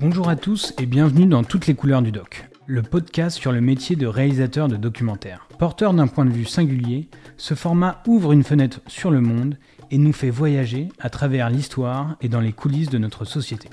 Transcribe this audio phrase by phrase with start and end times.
[0.00, 3.60] Bonjour à tous et bienvenue dans Toutes les couleurs du doc, le podcast sur le
[3.60, 5.48] métier de réalisateur de documentaire.
[5.58, 9.58] Porteur d'un point de vue singulier, ce format ouvre une fenêtre sur le monde
[9.90, 13.70] et nous fait voyager à travers l'histoire et dans les coulisses de notre société.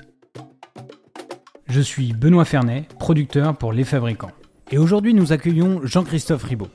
[1.68, 4.32] Je suis Benoît Fernet, producteur pour Les Fabricants.
[4.72, 6.68] Et aujourd'hui nous accueillons Jean-Christophe Ribaud.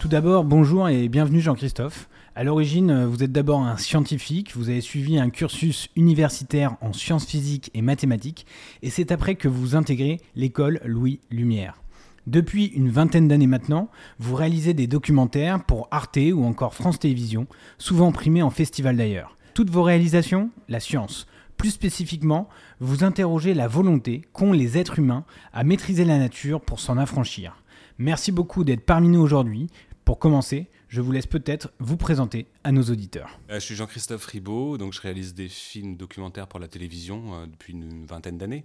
[0.00, 2.08] Tout d'abord, bonjour et bienvenue Jean-Christophe.
[2.36, 7.26] À l'origine, vous êtes d'abord un scientifique, vous avez suivi un cursus universitaire en sciences
[7.26, 8.44] physiques et mathématiques,
[8.82, 11.80] et c'est après que vous intégrez l'école Louis Lumière.
[12.26, 17.46] Depuis une vingtaine d'années maintenant, vous réalisez des documentaires pour Arte ou encore France Télévisions,
[17.78, 19.36] souvent primés en festival d'ailleurs.
[19.54, 21.28] Toutes vos réalisations, la science.
[21.56, 22.48] Plus spécifiquement,
[22.80, 27.62] vous interrogez la volonté qu'ont les êtres humains à maîtriser la nature pour s'en affranchir.
[27.98, 29.68] Merci beaucoup d'être parmi nous aujourd'hui.
[30.04, 33.40] Pour commencer, je vous laisse peut-être vous présenter à nos auditeurs.
[33.50, 37.46] Euh, je suis Jean-Christophe Ribaud, donc je réalise des films documentaires pour la télévision euh,
[37.46, 38.62] depuis une vingtaine d'années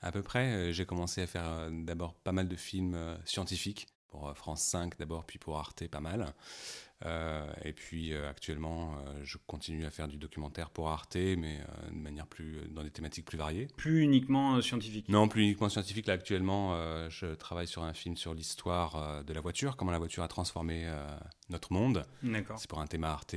[0.00, 0.52] à peu près.
[0.52, 5.24] Euh, j'ai commencé à faire d'abord pas mal de films scientifiques pour France 5 d'abord,
[5.24, 6.32] puis pour Arte pas mal.
[7.04, 11.58] Euh, et puis euh, actuellement, euh, je continue à faire du documentaire pour Arte, mais
[11.90, 13.68] de manière plus dans des thématiques plus variées.
[13.76, 15.08] Plus uniquement scientifique.
[15.08, 16.06] Non, plus uniquement scientifique.
[16.06, 16.76] Là actuellement,
[17.08, 20.86] je travaille sur un film sur l'histoire de la voiture, comment la voiture a transformé
[21.50, 22.04] notre monde.
[22.22, 22.58] D'accord.
[22.58, 23.34] C'est pour un thème Arte,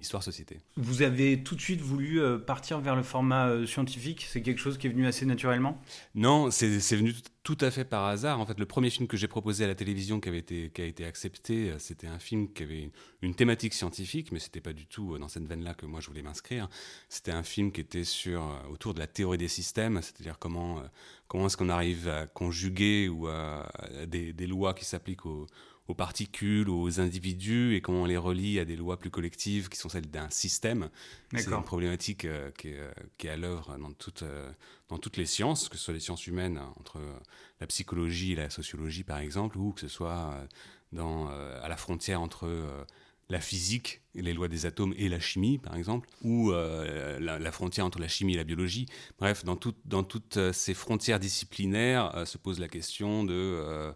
[0.00, 0.60] histoire société.
[0.76, 4.26] Vous avez tout de suite voulu partir vers le format scientifique.
[4.28, 5.80] C'est quelque chose qui est venu assez naturellement?
[6.14, 7.22] Non, c'est venu tout
[7.60, 8.40] à fait par hasard.
[8.40, 10.82] En fait, le premier film que j'ai proposé à la télévision qui, avait été, qui
[10.82, 12.90] a été accepté, c'était un film qui avait
[13.22, 16.08] une thématique scientifique, mais c'était pas du tout euh, dans cette veine-là que moi je
[16.08, 16.68] voulais m'inscrire.
[17.08, 20.78] C'était un film qui était sur euh, autour de la théorie des systèmes, c'est-à-dire comment
[20.78, 20.82] euh,
[21.28, 23.70] comment est-ce qu'on arrive à conjuguer ou à,
[24.06, 25.46] des, des, lois qui s'appliquent aux,
[25.90, 29.78] aux, particules, aux individus, et comment on les relie à des lois plus collectives qui
[29.78, 30.88] sont celles d'un système.
[31.34, 32.26] C'est une problématique
[32.58, 34.24] qui, est, qui, est, à l'œuvre dans, toute,
[34.88, 36.98] dans toutes les sciences, que ce soit les sciences humaines, entre
[37.60, 40.34] la psychologie et la sociologie par exemple, ou que ce soit
[40.92, 42.48] dans, à la frontière entre
[43.30, 47.86] la physique, les lois des atomes et la chimie, par exemple, ou euh, la, frontière
[47.86, 48.86] entre la chimie et la biologie.
[49.18, 53.62] Bref, dans, dans toutes euh, ces frontières disciplinaires euh, se pose la question de euh,
[53.70, 53.92] euh,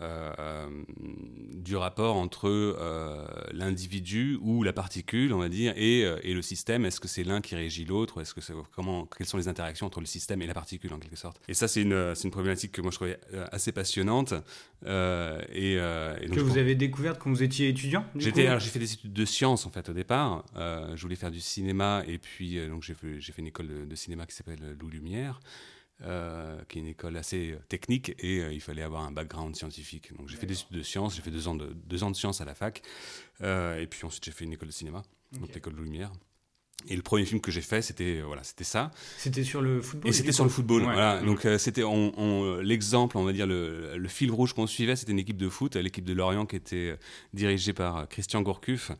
[0.00, 6.84] du rapport entre euh, l'individu ou la particule, on va dire, et, et le système.
[6.84, 8.40] Est-ce que c'est l'un qui régit l'autre Est-ce que
[8.72, 11.40] comment Quelles sont les interactions entre le système et la particule en quelque sorte?
[11.48, 13.18] Et ça, c'est une, une, problématique que moi je trouvais
[13.50, 14.34] assez passionnante.
[14.84, 19.24] et, que vous avez découverte quand vous étiez étudiant J'étais, j'ai fait des études de
[19.24, 20.44] sciences en fait au départ.
[20.56, 23.94] je voulais faire du cinéma et puis donc j'ai fait, fait une école de, de
[23.96, 25.40] cinéma qui s'appelle Lou Lumière.
[26.04, 29.56] Euh, qui est une école assez euh, technique et euh, il fallait avoir un background
[29.56, 30.16] scientifique.
[30.16, 32.14] Donc j'ai fait des études de sciences, j'ai fait deux ans de, deux ans de
[32.14, 32.82] sciences à la fac
[33.42, 36.12] et puis ensuite j'ai fait une école de cinéma, donc l'école de lumière.
[36.86, 38.92] Et le premier film que j'ai fait, c'était voilà, c'était ça.
[39.16, 40.08] C'était sur le football.
[40.08, 40.82] Et c'était sur le football.
[40.84, 41.20] Voilà.
[41.20, 45.18] Donc c'était on, l'exemple, on va dire le, le fil rouge qu'on suivait, c'était une
[45.18, 46.96] équipe de foot, l'équipe de Lorient qui était
[47.34, 48.92] dirigée par Christian Gourcuff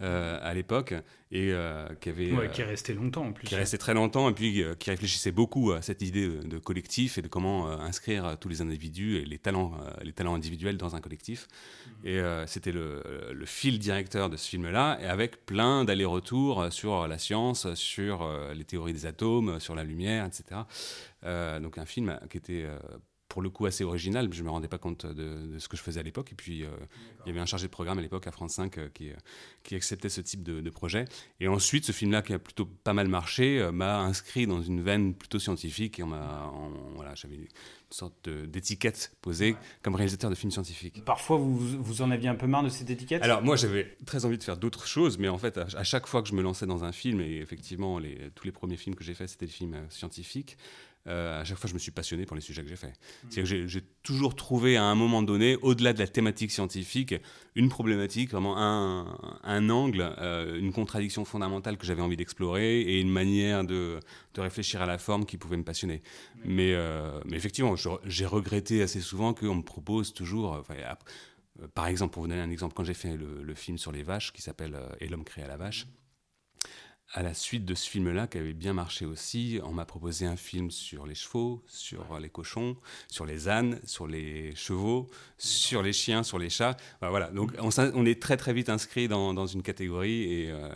[0.00, 0.94] à l'époque
[1.32, 3.48] et euh, qui avait ouais, qui est resté longtemps en plus.
[3.48, 6.58] qui est resté très longtemps et puis euh, qui réfléchissait beaucoup à cette idée de,
[6.58, 9.72] collectif et de comment euh, inscrire tous les individus et les talents
[10.02, 11.48] les talents individuels dans un collectif.
[11.86, 12.08] Mmh.
[12.08, 17.08] et c'était le, le, fil directeur de ce film là et avec plein d'allers-retours sur
[17.08, 20.60] la science sur les théories des atomes sur la lumière etc
[21.60, 22.66] donc un film qui était
[23.36, 25.82] pour le coup assez original, je ne me rendais pas compte de, ce que je
[25.82, 26.32] faisais à l'époque.
[26.32, 26.68] Et puis, euh,
[27.26, 29.14] il y avait un chargé de programme à l'époque à France 5 euh, qui, euh,
[29.62, 31.04] qui, acceptait ce type de, projet.
[31.38, 35.12] Et ensuite, ce film-là, qui a plutôt pas mal marché, m'a inscrit dans une veine
[35.12, 35.98] plutôt scientifique.
[35.98, 36.50] Et on m'a,
[36.94, 37.46] voilà, j'avais une
[37.90, 41.04] sorte d'étiquette posée comme réalisateur de films scientifiques.
[41.04, 43.22] Parfois, vous, vous en aviez un peu marre de cette étiquette?
[43.22, 46.22] Alors, moi, j'avais très envie de faire d'autres choses, mais en fait, à, chaque fois
[46.22, 49.04] que je me lançais dans un film, et effectivement, les, tous les premiers films que
[49.04, 50.56] j'ai faits, c'était des films scientifiques,
[51.06, 52.94] euh, à chaque fois, je me suis passionné pour les sujets que j'ai faits.
[53.36, 53.44] Mmh.
[53.44, 57.14] J'ai toujours trouvé à un moment donné, au-delà de la thématique scientifique,
[57.54, 63.00] une problématique, vraiment un, un angle, euh, une contradiction fondamentale que j'avais envie d'explorer et
[63.00, 64.00] une manière de,
[64.34, 66.02] de, réfléchir à la forme qui pouvait me passionner.
[66.44, 67.74] Mais, euh, mais, effectivement,
[68.04, 70.62] j'ai regretté assez souvent qu'on me propose toujours.
[71.74, 74.02] par exemple, pour vous donner un exemple, quand j'ai fait le, le, film sur les
[74.02, 75.86] vaches qui s'appelle Et l'homme créé à la vache,
[77.12, 80.36] à la suite de ce film-là, qui avait bien marché aussi, on m'a proposé un
[80.36, 82.76] film sur les chevaux, sur les cochons,
[83.08, 85.08] sur les ânes, sur les chevaux,
[85.38, 86.76] sur les chiens, sur les chats.
[87.00, 90.68] voilà, donc on, est très très vite inscrit dans, une catégorie et euh,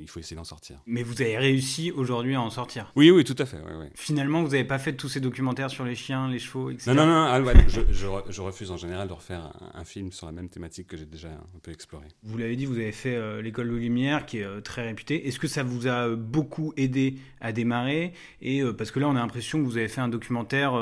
[0.00, 0.80] il faut essayer d'en sortir.
[0.86, 3.58] Mais vous avez réussi aujourd'hui à en sortir Oui, oui, tout à fait.
[3.94, 6.90] Finalement, vous n'avez pas fait tous ces documentaires sur les chiens, les chevaux, etc.
[6.90, 10.48] Non, non, non, ah, je, refuse en général de refaire un, film sur la même
[10.48, 12.06] thématique que j'ai déjà un peu exploré.
[12.24, 15.28] Vous l'avez dit, vous avez fait euh, l'école de Lumière qui est euh, très réputée.
[15.28, 18.12] Est-ce que ça vous vous a beaucoup aidé à démarrer
[18.42, 20.74] Et parce que là, on a l'impression que vous avez fait un documentaire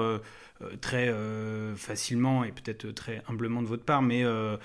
[0.62, 4.56] euh, très euh, facilement et peut-être très humblement de votre part, mais euh,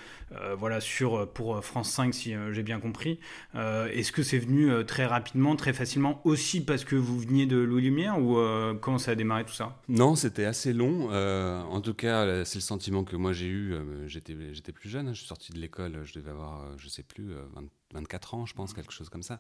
[0.56, 3.20] voilà, sur, pour France 5, si j'ai bien compris.
[3.56, 7.82] Est-ce que c'est venu très rapidement, très facilement, aussi parce que vous veniez de Louis
[7.82, 8.38] Lumière ou
[8.80, 9.82] comment ça a démarré tout ça?
[9.88, 11.10] Non, c'était assez long.
[11.12, 13.76] en tout cas, c'est le sentiment que moi j'ai eu.
[14.06, 15.14] J'étais plus jeune, hein.
[15.14, 17.64] je suis sorti de l'école, je devais avoir, je sais plus, 20,
[17.94, 19.38] 24 ans, je pense, quelque chose comme ça.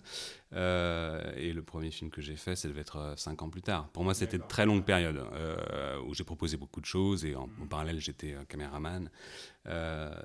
[0.54, 3.62] Euh, et le premier film que j'ai fait, ça devait être 5 euh, ans plus
[3.62, 3.90] tard.
[3.90, 7.36] Pour moi, c'était une très longue période euh, où j'ai proposé beaucoup de choses et
[7.36, 9.10] en, parallèle, j'étais caméraman.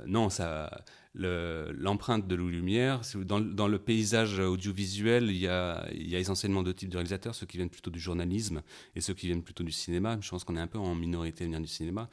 [0.07, 0.71] non, ça,
[1.15, 6.19] l'empreinte de Louis Lumière, dans, dans, le paysage audiovisuel, il y, a, il y, a,
[6.19, 8.63] essentiellement deux types de réalisateurs, ceux qui viennent plutôt du journalisme
[8.97, 10.19] et ceux qui viennent plutôt du cinéma.
[10.21, 12.09] Je pense qu'on est un peu en minorité à venir du cinéma.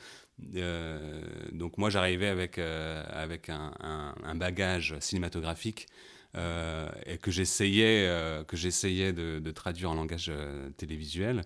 [0.56, 1.22] Euh,
[1.52, 5.88] donc moi j'arrivais avec, euh, avec un, bagage cinématographique
[6.36, 8.08] euh, et que j'essayais
[8.48, 10.32] que j'essayais de, traduire en langage
[10.78, 11.44] télévisuel.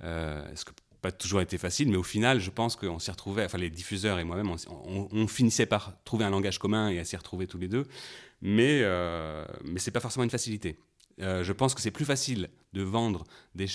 [0.00, 0.72] ce que
[1.02, 4.18] pas toujours été facile, mais au final, je pense qu'on s'y retrouvait, enfin les diffuseurs
[4.18, 7.68] et moi-même, on, finissait par trouver un langage commun et à s'y retrouver tous les
[7.68, 7.84] deux,
[8.40, 8.82] mais,
[9.64, 10.78] mais c'est pas forcément une facilité.
[11.18, 13.68] je pense que c'est plus facile de vendre des,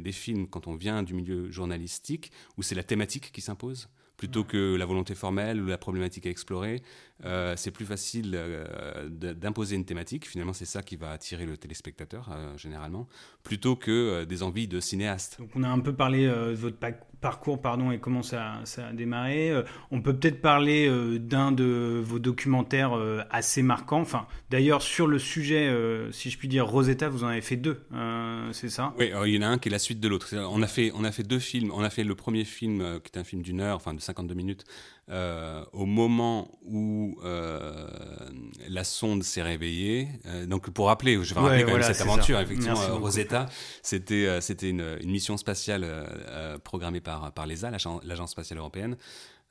[0.00, 4.44] des, films quand on vient du milieu journalistique, où c'est la thématique qui s'impose, plutôt
[4.44, 6.82] que la volonté formelle ou la problématique à explorer.
[7.24, 10.26] Euh, c'est plus facile euh, d'imposer une thématique.
[10.28, 13.08] Finalement, c'est ça qui va attirer le téléspectateur, euh, généralement,
[13.42, 15.38] plutôt que des envies de cinéaste.
[15.40, 16.76] Donc, on a un peu parlé de votre
[17.20, 19.52] parcours pardon, et comment ça, ça a démarré.
[19.90, 22.92] on peut peut-être parler d'un de vos documentaires
[23.30, 24.00] assez marquants.
[24.00, 25.74] Enfin, D'ailleurs, sur le sujet,
[26.12, 27.82] si je puis dire, Rosetta, vous en avez fait deux,
[28.52, 28.94] c'est ça?
[28.98, 30.28] Oui, il y en a un qui est la suite de l'autre.
[30.36, 31.72] On, a fait, on a fait deux films.
[31.74, 34.34] On a fait le premier film, qui est un film d'une heure, enfin de 52
[34.34, 34.64] minutes,
[35.10, 37.88] euh, au moment où euh,
[38.68, 40.08] la sonde s'est réveillée.
[40.26, 42.38] Euh, donc pour rappeler, je vais rappeler quand même cette aventure.
[42.38, 43.46] Effectivement, Rosetta,
[43.82, 45.86] c'était c'était une, une, mission spatiale
[46.62, 48.96] programmée par par l'ESA, l'agence spatiale européenne.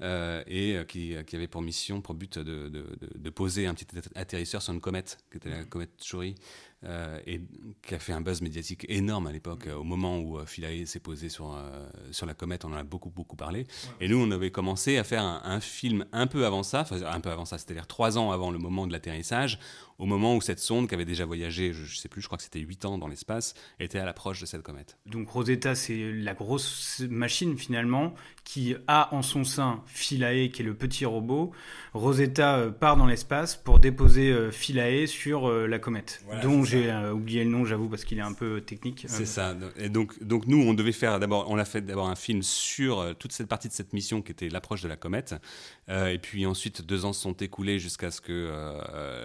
[0.02, 4.62] et qui, qui, avait pour mission, pour but de, de, de, poser un petit atterrisseur
[4.62, 6.36] sur une comète, qui était la comète Chury,
[6.84, 7.42] euh, et
[7.82, 9.68] qui a fait un buzz médiatique énorme à l'époque.
[9.76, 12.84] Au moment où euh, Philae s'est posé sur, euh, sur la comète, on en a
[12.84, 13.66] beaucoup, beaucoup parlé.
[14.00, 17.32] Et nous, on avait commencé à faire un, film un peu avant ça, un peu
[17.32, 19.58] avant ça, c'est-à-dire trois ans avant le moment de l'atterrissage,
[19.98, 22.38] au moment où cette sonde, qui avait déjà voyagé, je ne sais plus, je crois
[22.38, 25.00] que c'était huit ans dans l'espace, était à l'approche de cette comète.
[25.08, 28.14] Donc Rosetta, c'est la grosse machine finalement
[28.44, 31.52] qui a en son sein Philae, qui est le petit robot.
[31.96, 36.24] Rosetta part dans l'espace pour déposer Philae sur la comète.
[36.44, 39.06] Donc j'ai euh, oublié le nom, j'avoue, parce qu'il est un peu technique.
[39.08, 39.56] C'est ça.
[39.78, 43.00] Et donc, donc nous, on devait faire d'abord, on a fait d'abord un film sur
[43.00, 45.36] euh, toute cette partie de cette mission qui était l'approche de la comète.
[45.90, 48.52] Euh, et puis ensuite, deux ans se sont écoulés jusqu'à ce que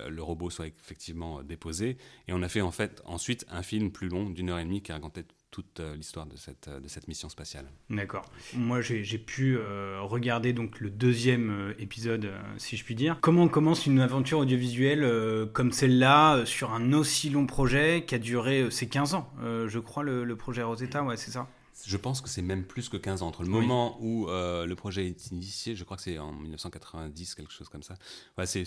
[0.09, 1.97] le robot soit effectivement déposé.
[2.29, 4.83] Et on a fait en fait ensuite un film plus long d'une heure et demie
[4.83, 7.67] qui racontait toute euh, l'histoire de cette, euh, de cette mission spatiale.
[7.91, 8.25] D'accord.
[8.55, 13.19] Moi, j'ai pu euh, regarder donc le deuxième épisode, si je puis dire.
[13.21, 15.07] Comment commence une aventure audiovisuelle
[15.53, 20.03] comme celle-là, sur un aussi long projet qui a duré, ces 15 ans, je crois,
[20.03, 21.47] le, projet Rosetta, ouais, c'est ça
[21.85, 23.29] je pense que c'est même plus que 15 ans.
[23.29, 27.53] Entre le moment où le projet est initié, je crois que c'est en 1990, quelque
[27.53, 27.95] chose comme ça.
[28.39, 28.65] Ouais, c'est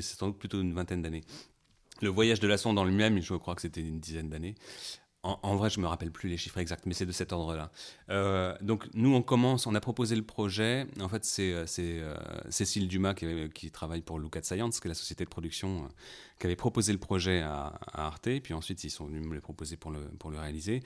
[0.00, 1.24] sans doute plutôt une vingtaine d'années.
[2.02, 4.56] Le voyage de la sonde en lui-même, je crois que c'était une dizaine d'années.
[5.24, 7.70] En, vrai, je me rappelle plus les chiffres exacts, mais c'est de cet ordre-là.
[8.10, 10.86] Euh, donc, nous, on commence, on a proposé le projet.
[11.00, 12.14] En fait, c'est euh, euh,
[12.50, 15.88] Cécile Dumas qui, travaille pour Look Science, qui est la société de production
[16.38, 18.28] qui avait proposé le projet à, Arte.
[18.42, 20.82] Puis ensuite, ils sont venus me le proposer pour le réaliser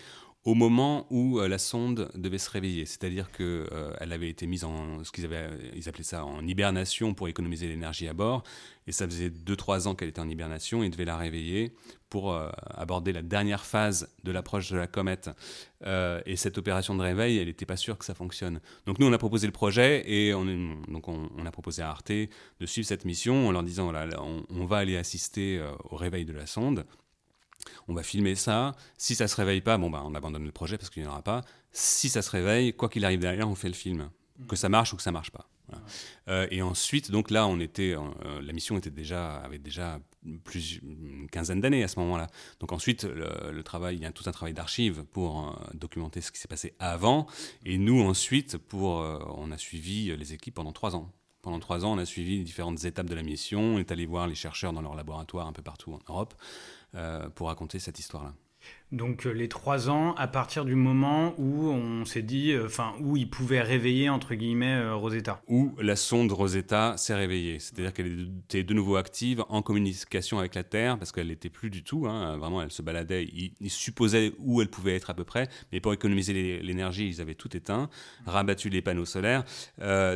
[0.48, 2.86] au moment où la sonde devait se réveiller.
[2.86, 5.28] C'est-à-dire qu'elle avait été mise en ce qu'ils
[5.76, 8.44] ils appelaient ça en hibernation pour économiser l'énergie à bord.
[8.86, 10.82] Et ça faisait 2-3 ans qu'elle était en hibernation.
[10.82, 11.74] Ils devaient la réveiller
[12.08, 15.28] pour euh, aborder la dernière phase de l'approche de la comète.
[15.84, 18.62] Euh, et cette opération de réveil, elle n'était pas sûre que ça fonctionne.
[18.86, 20.46] Donc nous, on a proposé le projet et on,
[20.88, 23.92] donc on, a proposé à Arte de suivre cette mission en leur disant,
[24.48, 26.86] on, va aller assister euh, au réveil de la sonde.
[27.88, 28.72] On va filmer ça.
[28.96, 31.12] Si ça se réveille pas, bon bah on abandonne le projet parce qu'il n'y en
[31.12, 31.42] aura pas.
[31.72, 34.10] Si ça se réveille, quoi qu'il arrive derrière, on fait le film.
[34.48, 35.48] Que ça marche ou que ça marche pas.
[36.28, 40.00] Euh, et ensuite, donc là, on était, euh, la mission était déjà, avait déjà
[40.44, 42.26] plus une quinzaine d'années à ce moment-là.
[42.60, 46.32] Donc ensuite, le, travail, il y a tout un travail d'archives pour euh, documenter ce
[46.32, 47.26] qui s'est passé avant.
[47.64, 51.12] Et nous, ensuite, pour, on a suivi les équipes pendant trois ans.
[51.42, 53.60] Pendant trois ans, on a suivi les différentes étapes de la mission.
[53.60, 56.34] On est allé voir les chercheurs dans leur laboratoire un peu partout en Europe
[57.34, 58.34] pour raconter cette histoire-là.
[58.90, 62.94] Donc euh, les trois ans, à partir du moment où on s'est dit, euh, enfin
[63.00, 65.42] où il pouvait réveiller entre guillemets euh, Rosetta.
[65.46, 70.54] Où la sonde Rosetta s'est réveillée, c'est-à-dire qu'elle était de nouveau active en communication avec
[70.54, 72.06] la Terre parce qu'elle n'était plus du tout.
[72.06, 73.24] Hein, vraiment, elle se baladait.
[73.60, 77.34] Ils, supposaient où elle pouvait être à peu près, mais pour économiser l'énergie, ils avaient
[77.34, 77.90] tout éteint,
[78.26, 79.44] rabattu les panneaux solaires.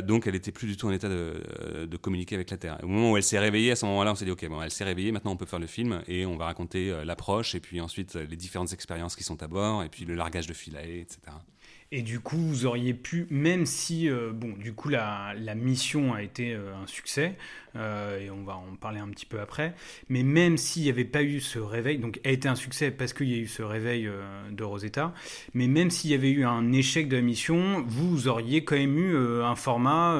[0.01, 2.79] donc elle n'était plus du tout en état de, communiquer avec la Terre.
[2.81, 4.71] Au moment où elle s'est réveillée, à ce moment-là, on s'est dit ok, bon, elle
[4.71, 5.11] s'est réveillée.
[5.11, 8.35] Maintenant, on peut faire le film et on va raconter l'approche et puis ensuite les
[8.35, 11.33] différents expériences qui sont à bord, et puis le largage de filet, etc.
[11.95, 16.15] Et du coup, vous auriez pu, même si, euh, bon, du coup, la, la mission
[16.15, 17.35] a été euh, un succès,
[17.75, 19.75] euh, et on va en parler un petit peu après,
[20.09, 23.13] mais même s'il n'y avait pas eu ce réveil, donc a été un succès parce
[23.13, 24.09] qu'il y a eu ce réveil
[24.49, 25.13] de Rosetta,
[25.53, 28.97] mais même s'il y avait eu un échec de la mission, vous auriez quand même
[28.97, 30.19] eu un format,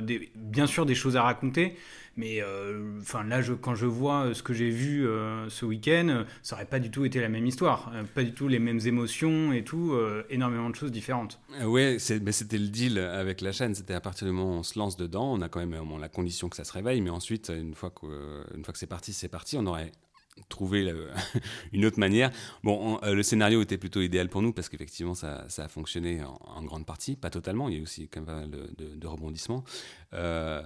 [0.00, 1.76] des, bien sûr des choses à raconter,
[2.18, 6.24] mais euh, enfin là, quand je vois euh, ce que j'ai vu euh, ce week-end,
[6.42, 9.52] ça n'aurait pas du tout été la même histoire, pas du tout les mêmes émotions
[9.52, 9.96] et tout,
[10.28, 11.40] énormément de choses différentes.
[11.64, 13.74] Oui, mais c'était le deal avec la chaîne.
[13.74, 16.08] C'était à partir du moment où on se lance dedans, on a quand même la
[16.08, 18.06] condition que ça se réveille, mais ensuite, une fois que,
[18.56, 19.56] une fois que c'est parti, c'est parti.
[19.56, 19.92] On aurait
[20.48, 20.92] trouver
[21.72, 22.30] une autre manière.
[22.62, 26.62] Bon, euh, le scénario était plutôt idéal pour nous parce qu'effectivement, ça, a fonctionné en,
[26.62, 27.68] grande partie, pas totalement.
[27.68, 29.64] Il y a aussi quand même de, de rebondissements.
[30.14, 30.62] Euh,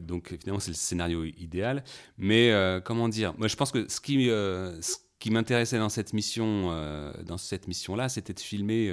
[0.00, 1.84] donc, finalement, c'est le scénario idéal.
[2.18, 3.34] Mais euh, comment dire?
[3.38, 4.30] Moi, je pense que ce qui,
[5.18, 6.70] qui m'intéressait dans cette mission,
[7.24, 8.92] dans cette mission-là, c'était de filmer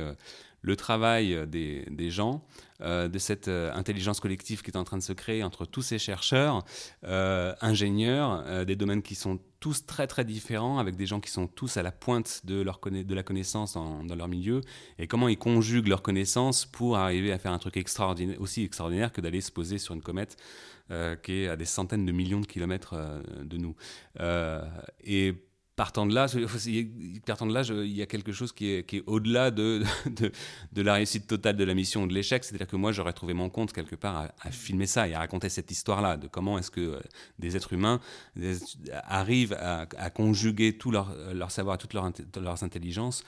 [0.61, 2.43] le travail euh, des, gens,
[2.81, 5.81] euh, de cette euh, intelligence collective qui est en train de se créer entre tous
[5.81, 6.63] ces chercheurs,
[7.61, 11.77] ingénieurs, des domaines qui sont tous très très différents, avec des gens qui sont tous
[11.77, 14.61] à la pointe de, leur de la connaissance dans, leur milieu,
[14.97, 17.77] et comment ils conjuguent leurs connaissances pour arriver à faire un truc
[18.39, 20.37] aussi extraordinaire que d'aller se poser sur une comète
[21.23, 22.95] qui est à des centaines de millions de kilomètres
[23.43, 23.75] de nous.
[25.03, 25.48] et
[25.79, 26.25] partant de là,
[26.65, 29.81] il y a quelque chose qui est, au-delà de,
[30.73, 32.43] de, la réussite totale de la mission ou de l'échec.
[32.43, 35.47] C'est-à-dire que moi, j'aurais trouvé mon compte quelque part à, filmer ça et à raconter
[35.47, 36.99] cette histoire-là, de comment est-ce que euh,
[37.39, 38.01] des êtres humains
[39.05, 43.23] arrivent à, conjuguer tout leur, leur savoir, toutes leur, leurs intelligences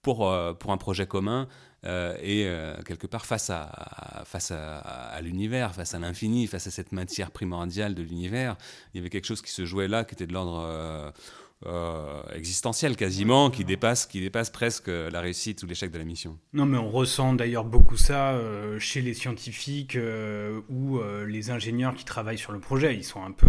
[0.00, 1.48] pour, euh, pour un projet commun
[1.84, 2.48] euh, et
[2.84, 7.94] quelque part face à, face à, l'univers, face à l'infini, face à cette matière primordiale
[7.94, 8.56] de l'univers.
[8.92, 11.10] Il y avait quelque chose qui se jouait là, qui était de l'ordre euh,
[12.34, 16.38] existentiel quasiment, qui dépasse, qui dépasse presque la réussite ou l'échec de la mission.
[16.52, 21.94] Non, mais on ressent d'ailleurs beaucoup ça euh, chez les scientifiques euh, ou les ingénieurs
[21.94, 22.94] qui travaillent sur le projet.
[22.94, 23.48] Ils sont un peu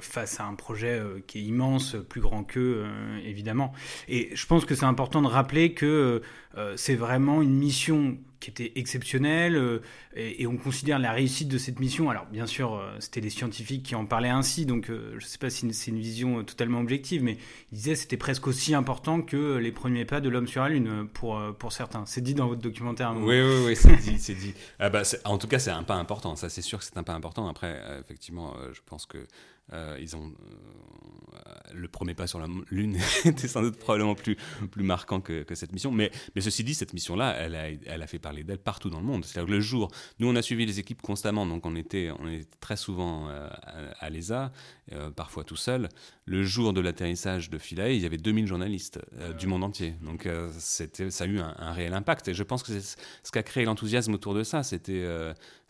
[0.00, 2.86] face à un projet qui est immense, plus grand qu'eux,
[3.24, 3.72] évidemment.
[4.08, 6.22] Et je pense que c'est important de rappeler que
[6.76, 9.78] c'est vraiment une mission qui était exceptionnel euh,
[10.16, 12.10] et, on considère la réussite de cette mission.
[12.10, 15.28] Alors bien sûr, euh, c'était les scientifiques qui en parlaient ainsi, donc euh, je ne
[15.28, 17.38] sais pas si c'est une vision totalement objective, mais
[17.70, 21.06] ils disaient c'était presque aussi important que les premiers pas de l'homme sur la Lune
[21.14, 22.04] pour, pour certains.
[22.06, 23.14] C'est dit dans votre documentaire.
[23.16, 24.18] Oui, oui, oui, c'est dit.
[24.18, 24.54] c'est dit.
[24.80, 26.34] Ah bah, en tout cas, c'est un pas important.
[26.34, 27.48] Ça, c'est sûr que c'est un pas important.
[27.48, 29.18] Après, effectivement, je pense que
[29.72, 30.32] euh, ils ont
[31.34, 31.38] euh,
[31.72, 34.36] le premier pas sur la Lune était sans doute probablement plus,
[34.70, 35.90] plus marquant que, cette mission.
[35.90, 39.00] Mais, mais ceci dit, cette mission-là, elle a, elle a fait parler d'elle partout dans
[39.00, 39.24] le monde.
[39.24, 42.28] C'est-à-dire que le jour, nous, on a suivi les équipes constamment, donc on était, on
[42.28, 43.48] était très souvent euh,
[43.98, 44.52] à, l'ESA,
[45.16, 45.88] parfois tout seul.
[46.26, 49.00] Le jour de l'atterrissage de Philae, il y avait 2000 journalistes
[49.38, 49.94] du monde entier.
[50.02, 52.28] Donc c'était, ça a eu un, un, réel impact.
[52.28, 54.62] Et je pense que c'est ce qui a créé l'enthousiasme autour de ça.
[54.62, 55.06] C'était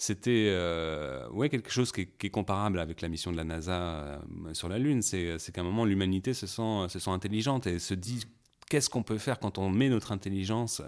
[0.02, 4.18] c'était euh, ouais, quelque chose qui est, comparable avec la mission de la NASA euh,
[4.52, 5.00] sur la Lune.
[5.00, 8.24] C'est qu'à un moment, l'humanité se sent, se sent intelligente et se dit
[8.68, 10.82] qu'est-ce qu'on peut faire quand on met notre intelligence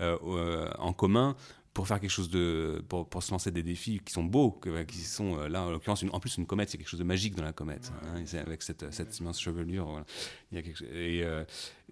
[0.00, 1.36] euh, en commun
[1.72, 4.98] pour faire quelque chose de pour, pour, se lancer des défis qui sont beaux qui
[4.98, 7.52] sont là en l'occurrence en plus une comète c'est quelque chose de magique dans la
[7.52, 10.04] comète hein, avec cette, cette immense chevelure
[10.52, 11.24] et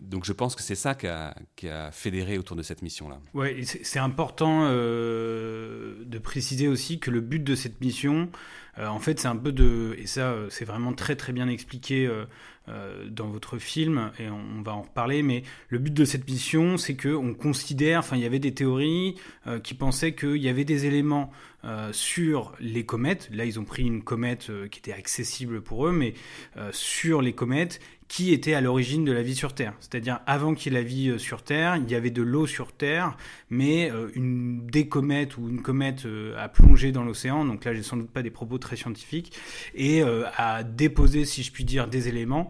[0.00, 3.18] donc je pense que c'est ça qui a, qui a, fédéré autour de cette mission-là.
[3.34, 8.30] Ouais, c'est important euh, de préciser aussi que le but de cette mission,
[8.78, 11.48] euh, en fait, c'est un peu de, et ça, euh, c'est vraiment très très bien
[11.48, 12.08] expliqué
[13.10, 15.22] dans votre film, et on, va en reparler.
[15.22, 18.52] Mais le but de cette mission, c'est que on considère, enfin, il y avait des
[18.52, 19.14] théories
[19.64, 21.32] qui pensaient qu'il y avait des éléments
[21.92, 23.30] sur les comètes.
[23.32, 26.12] Là, ils ont pris une comète qui était accessible pour eux, mais
[26.72, 29.74] sur les comètes qui était à l'origine de la vie sur Terre.
[29.80, 32.46] C'est-à-dire, avant qu'il y ait la vie euh, sur Terre, il y avait de l'eau
[32.46, 33.16] sur Terre,
[33.50, 37.74] mais euh, une, des comètes ou une comète euh, a plongé dans l'océan, donc là
[37.74, 39.36] j'ai sans doute pas des propos très scientifiques,
[39.74, 42.48] et a déposé, si je puis dire, des éléments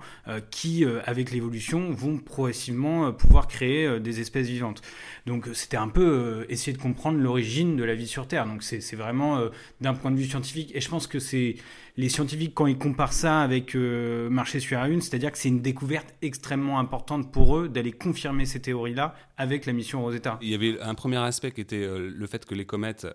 [0.51, 4.83] qui, avec l'évolution, vont progressivement pouvoir créer des espèces vivantes.
[5.27, 8.47] Donc c'était un peu essayer de comprendre l'origine de la vie sur Terre.
[8.47, 9.49] Donc c'est vraiment
[9.81, 10.71] d'un point de vue scientifique.
[10.75, 11.57] Et je pense que c'est
[11.99, 15.61] les scientifiques, quand ils comparent ça avec marcher sur la Lune, c'est-à-dire que c'est une
[15.61, 20.39] découverte extrêmement importante pour eux d'aller confirmer ces théories-là avec la mission Rosetta.
[20.41, 23.07] Il y avait un premier aspect qui était le fait que les comètes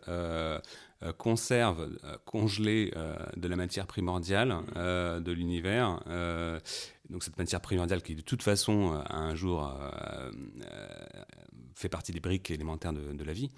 [1.04, 1.14] euh,
[2.04, 6.00] euh, congelée euh, de la matière primordiale de l'univers.
[7.10, 9.74] donc cette matière primordiale qui de toute façon un jour
[11.76, 13.50] fait partie des briques élémentaires de, la vie.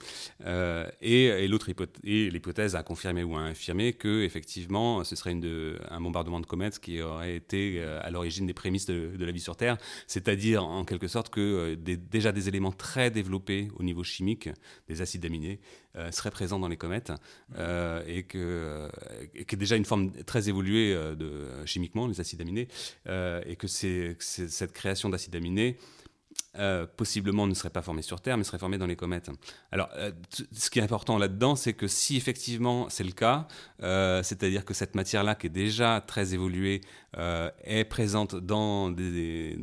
[1.01, 1.71] et, l'autre
[2.03, 6.79] l'hypothèse à confirmer ou à infirmer que effectivement ce serait une un bombardement de comètes
[6.79, 11.07] qui aurait été à l'origine des prémices de, la vie sur Terre, c'est-à-dire en quelque
[11.07, 14.49] sorte que déjà des éléments très développés au niveau chimique,
[14.87, 15.59] des acides aminés,
[15.97, 17.13] euh, serait présent dans les comètes
[17.57, 18.89] euh, et, que, euh,
[19.33, 22.67] et déjà une forme très évoluée de, chimiquement, les acides aminés,
[23.07, 25.77] et que c'est cette création d'acides aminés
[26.57, 29.29] euh, possiblement ne serait pas formé sur Terre, mais serait formé dans les comètes.
[29.73, 30.11] Alors, euh,
[30.53, 33.49] ce qui est important là-dedans, c'est que si effectivement c'est le cas,
[33.83, 36.81] euh, c'est-à-dire que cette matière-là, qui est déjà très évoluée,
[37.63, 39.57] est présente dans, des,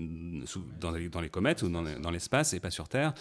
[0.81, 3.13] dans, les, comètes ou dans, l'espace et pas sur Terre,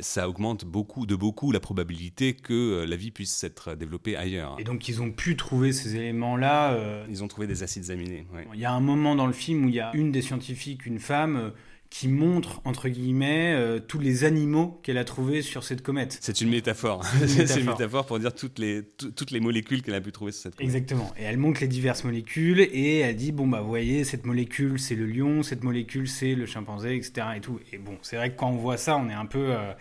[0.00, 4.56] ça augmente beaucoup, de beaucoup la probabilité que la vie puisse s'être développée ailleurs.
[4.58, 7.04] Et donc, ils ont pu trouver ces éléments-là.
[7.08, 8.26] Ils ont trouvé des acides aminés.
[8.52, 10.84] Il y a un moment dans le film où il y a une des scientifiques,
[10.84, 11.52] une femme
[11.94, 16.18] qui montre, entre guillemets, euh, tous les animaux qu'elle a trouvés sur cette comète.
[16.20, 17.06] C'est une métaphore.
[17.28, 20.42] C'est une métaphore pour dire toutes les, toutes les molécules qu'elle a pu trouver sur
[20.42, 20.74] cette comète.
[20.74, 21.14] Exactement.
[21.16, 24.80] Et elle montre les diverses molécules et elle dit, bon, bah, vous voyez, cette molécule,
[24.80, 27.28] c'est le lion, cette molécule, c'est le chimpanzé, etc.
[27.36, 27.60] Et, tout.
[27.72, 29.52] et bon, c'est vrai que quand on voit ça, on est un peu...
[29.52, 29.72] Euh,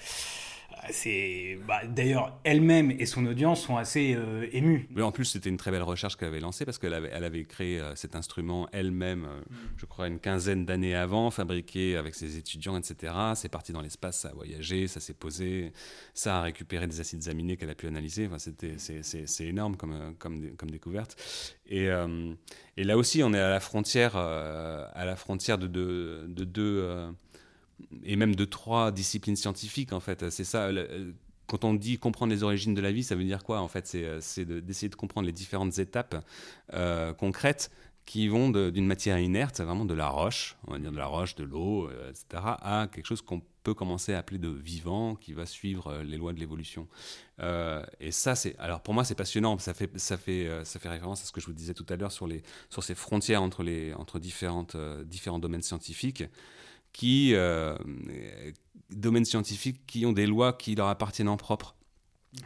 [0.92, 4.88] c'est bah, d'ailleurs elle-même et son audience sont assez euh, émus.
[4.92, 7.24] Mais en plus, c'était une très belle recherche qu'elle avait lancée parce qu'elle avait, elle
[7.24, 9.56] avait créé euh, cet instrument elle-même, euh, mm.
[9.78, 13.14] je crois, une quinzaine d'années avant, fabriqué avec ses étudiants, etc.
[13.36, 15.72] C'est parti dans l'espace, ça a voyagé, ça s'est posé,
[16.14, 18.28] ça a récupéré des acides aminés qu'elle a pu analyser.
[18.28, 21.16] Enfin, c'était, c'est, énorme comme, comme, comme découverte.
[21.68, 21.90] Et,
[22.78, 26.28] et, là aussi, on est à la frontière, à la frontière de deux.
[26.28, 27.14] De, de,
[28.04, 30.30] et même de trois disciplines scientifiques en fait.
[30.30, 30.70] C'est ça.
[31.48, 33.86] Quand on dit comprendre les origines de la vie, ça veut dire quoi en fait?
[34.22, 36.26] C'est d'essayer de, comprendre les différentes étapes
[36.74, 37.70] euh, concrètes
[38.06, 41.36] qui vont d'une matière inerte, vraiment de la roche, on va dire de la roche,
[41.36, 45.32] de l'eau, euh, etc., à quelque chose qu'on peut commencer à appeler de vivant, qui
[45.32, 46.88] va suivre euh, les lois de l'évolution.
[48.00, 49.58] et ça, c'est, alors pour moi, c'est passionnant.
[49.58, 51.96] Ça fait, ça fait, ça fait référence à ce que je vous disais tout à
[51.96, 52.28] l'heure sur
[52.70, 54.76] sur ces frontières entre les, entre différentes,
[55.06, 56.24] différents domaines scientifiques
[56.94, 57.76] qui, euh,
[58.92, 61.76] domaines scientifiques qui ont des lois qui leur appartiennent en propre.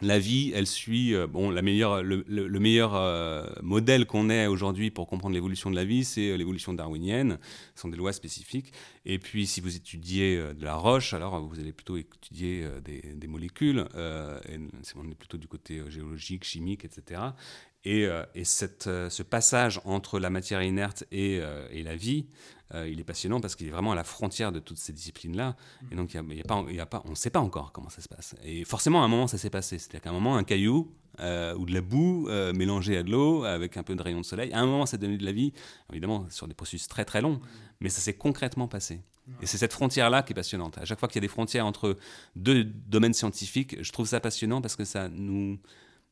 [0.02, 1.14] La vie, elle suit.
[1.14, 6.04] Euh, bon, le, meilleur euh, modèle qu'on ait aujourd'hui pour comprendre l'évolution de la vie,
[6.04, 7.38] c'est l'évolution darwinienne.
[7.74, 8.72] Ce sont des lois spécifiques.
[9.06, 13.86] Et puis, si vous étudiez de la roche, alors vous allez plutôt étudier des, molécules.
[13.96, 14.58] et
[14.96, 17.22] on est plutôt du côté géologique, chimique, etc.
[17.90, 22.26] Et, et cette, ce passage entre la matière inerte et, et la vie,
[22.74, 25.56] euh, il est passionnant parce qu'il est vraiment à la frontière de toutes ces disciplines-là.
[25.90, 28.02] Et donc, y a, pas, y a pas, on ne sait pas encore comment ça
[28.02, 28.34] se passe.
[28.44, 29.78] Et forcément, à un moment, ça s'est passé.
[29.78, 33.10] C'est-à-dire qu'à un moment, un caillou euh, ou de la boue euh, mélangée à de
[33.10, 35.24] l'eau avec un peu de rayon de soleil, à un moment, ça a donné de
[35.24, 35.52] la vie,
[35.90, 37.40] évidemment, sur des processus très très longs,
[37.80, 39.00] mais ça s'est concrètement passé.
[39.42, 40.78] Et c'est cette frontière-là qui est passionnante.
[40.78, 41.98] À chaque fois qu'il y a des frontières entre
[42.34, 45.58] deux domaines scientifiques, je trouve ça passionnant parce que ça nous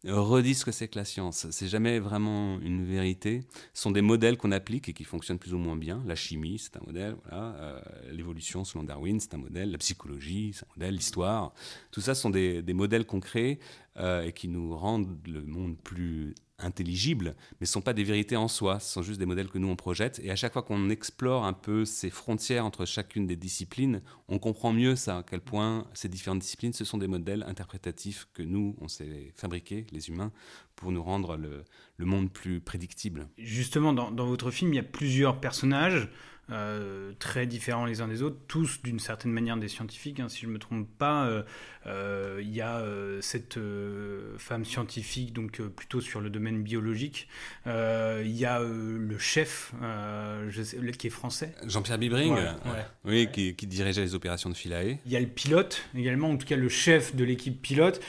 [0.04, 1.46] redit ce que c'est que la science.
[1.50, 3.42] C'est jamais vraiment une vérité.
[3.74, 6.02] Ce sont des modèles qu'on applique et qui fonctionnent plus ou moins bien.
[6.06, 7.16] La chimie, c'est un modèle.
[7.32, 7.80] Euh,
[8.12, 9.70] l'évolution, selon Darwin, c'est un modèle.
[9.70, 10.94] La psychologie, c'est un modèle.
[10.94, 11.52] L'histoire,
[11.90, 13.58] tout ça sont des, modèles concrets
[13.96, 18.36] euh, et qui nous rendent le monde plus intelligibles, mais ne sont pas des vérités
[18.36, 20.20] en soi, ce sont juste des modèles que nous on projette.
[20.22, 24.38] Et à chaque fois qu'on explore un peu ces frontières entre chacune des disciplines, on
[24.38, 28.42] comprend mieux ça, à quel point ces différentes disciplines, ce sont des modèles interprétatifs que
[28.42, 30.32] nous, on s'est fabriqués, les humains,
[30.76, 31.64] pour nous rendre le,
[31.98, 33.28] monde plus prédictible.
[33.38, 36.08] Justement, dans, dans, votre film, il y a plusieurs personnages.
[36.52, 40.42] Euh, très différents les uns des autres, tous d'une certaine manière des scientifiques, hein, si
[40.42, 41.26] je ne me trompe pas.
[41.26, 41.42] Euh,
[41.86, 42.84] euh, il y a
[43.20, 43.58] cette
[44.38, 47.28] femme scientifique, donc plutôt sur le domaine biologique.
[47.66, 49.72] Il y a le chef,
[50.48, 51.54] je sais, qui est français.
[51.64, 52.34] Jean-Pierre Bibring,
[53.04, 54.98] oui, qui, qui, dirigeait les opérations de Philae.
[55.06, 58.00] Il y a le pilote également, en tout cas le chef de l'équipe pilote.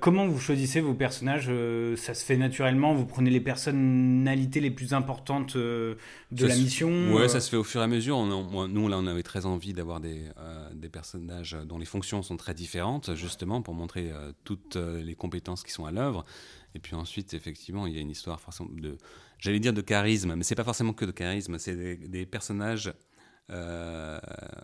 [0.00, 1.50] comment vous choisissez vos personnages
[1.96, 5.96] Ça se fait naturellement Vous prenez les personnalités les plus importantes de
[6.30, 9.06] la mission Ouais, ça se fait au fur et à mesure, on, nous, là, on
[9.06, 13.62] avait très envie d'avoir des, euh, des, personnages dont les fonctions sont très différentes, justement,
[13.62, 16.24] pour montrer euh, toutes euh, les compétences qui sont à l'œuvre.
[16.74, 18.98] Et puis ensuite, effectivement, il y a une histoire de,
[19.38, 22.92] j'allais dire de charisme, mais c'est pas forcément que de charisme, c'est des, personnages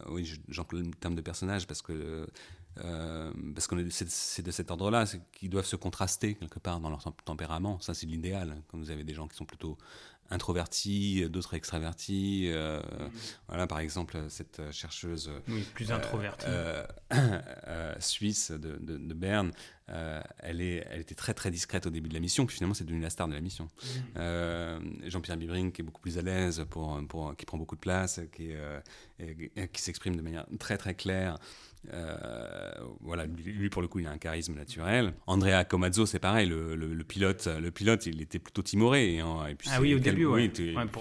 [0.08, 2.26] oui, j'emploie le terme de personnage parce que
[2.74, 7.78] parce c'est de cet ordre-là, qu'ils doivent se contraster quelque part dans leur tempérament.
[7.80, 8.62] Ça, c'est l'idéal.
[8.68, 9.76] Quand vous avez des gens qui sont plutôt
[10.30, 12.48] introvertis, d'autres extravertis.
[12.48, 12.80] Euh.
[13.48, 15.30] Voilà, par exemple, cette chercheuse
[15.74, 16.46] plus introvertie.
[16.48, 19.52] Euh, euh, suisse de, de, Berne,
[19.88, 22.84] elle, est, elle était très très discrète au début de la mission, puis finalement c'est
[22.84, 23.68] devenu la star de la mission.
[24.14, 25.08] Mm.
[25.08, 28.20] Jean-Pierre Bibring, qui est beaucoup plus à l'aise, pour, pour, qui prend beaucoup de place,
[28.32, 28.52] qui,
[29.72, 31.38] qui s'exprime de manière très très claire.
[31.92, 35.14] Euh, voilà, lui pour le coup, il a un charisme naturel.
[35.26, 39.16] Andrea Comazzo, c'est pareil, le, pilote, le pilote, il était plutôt timoré.
[39.16, 40.50] Et, puis ah oui, au début, oui.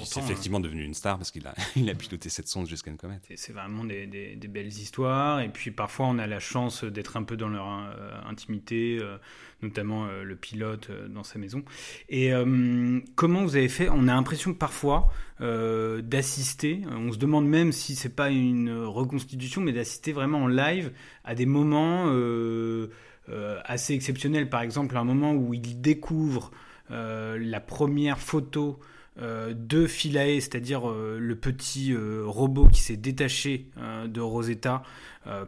[0.03, 2.97] c'est effectivement devenu une star parce qu'il a, il a piloté cette sonde jusqu'à une
[2.97, 3.27] comète.
[3.35, 5.41] C'est vraiment des, des, belles histoires.
[5.41, 8.99] Et puis parfois, on a la chance d'être un peu dans leur euh, intimité.
[9.01, 9.17] Euh,
[9.61, 11.65] notamment le pilote dans sa maison.
[12.07, 12.31] Et
[13.15, 13.89] comment vous avez fait?
[13.89, 15.11] On a l'impression que parfois
[15.41, 20.68] d'assister, on se demande même si c'est pas une reconstitution, mais d'assister vraiment en live
[21.23, 22.11] à des moments
[23.65, 24.49] assez exceptionnels.
[24.49, 26.51] Par exemple, un moment où il découvre
[26.89, 28.79] la première photo
[29.21, 33.65] euh, de Philae, c'est-à-dire euh, le petit euh, robot qui s'est détaché
[34.07, 34.83] de Rosetta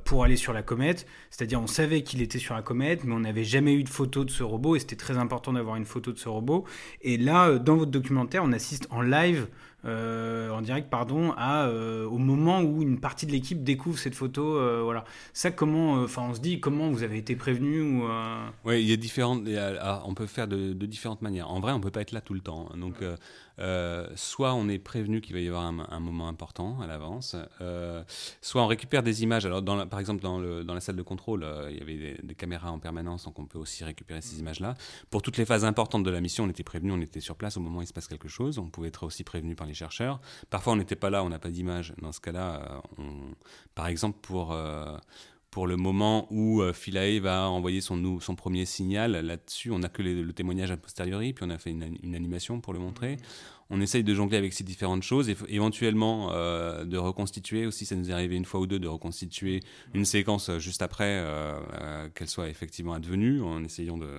[0.04, 1.08] pour aller sur la comète.
[1.32, 4.26] C'est-à-dire on savait qu'il était sur la comète, mais on n'avait jamais eu de photo
[4.26, 6.66] de ce robot et c'était très important d'avoir une photo de ce robot.
[7.02, 9.48] Et là, dans votre documentaire, on assiste en live
[9.84, 14.16] euh, en direct, pardon, à, euh, au moment où une partie de l'équipe découvre cette
[14.16, 14.58] photo.
[14.58, 15.06] Euh, voilà.
[15.34, 18.04] Ça, comment, enfin, on se dit comment vous avez été prévenu ou.
[18.66, 19.44] Oui, il y a différentes.
[20.06, 21.50] on peut faire de, différentes manières.
[21.50, 22.70] En vrai, on peut pas être là tout le temps.
[22.76, 22.98] Donc,
[24.16, 27.36] soit on est prévenu qu'il va y avoir un, moment important à l'avance,
[28.42, 29.46] soit on récupère des images.
[29.46, 32.80] Alors, par exemple, dans, la salle de contrôle, il y avait des, des, caméras en
[32.80, 34.76] permanence, donc on peut aussi récupérer ces images-là.
[35.10, 37.58] Pour toutes les phases importantes de la mission, on était prévenu, on était sur place
[37.58, 38.58] au moment où il se passe quelque chose.
[38.58, 40.20] On pouvait être aussi prévenu par les chercheurs.
[40.50, 41.94] Parfois, on n'était pas là, on n'a pas d'image.
[42.02, 43.04] Dans ce cas-là, euh,
[43.76, 44.98] par exemple, pour, euh,
[45.52, 49.90] pour le moment où euh, Philae va envoyer son, son premier signal, là-dessus, on n'a
[49.90, 53.18] que le témoignage a posteriori, puis on a fait une, animation pour le montrer.
[53.70, 58.10] On essaye de jongler avec ces différentes choses et éventuellement de reconstituer aussi, ça nous
[58.10, 59.62] est arrivé une fois ou deux, de reconstituer
[59.94, 61.24] une séquence juste après
[62.14, 64.18] qu'elle soit effectivement advenue, en essayant de de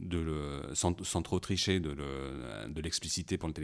[0.00, 3.54] le, sans, trop tricher de, de l'expliciter pour le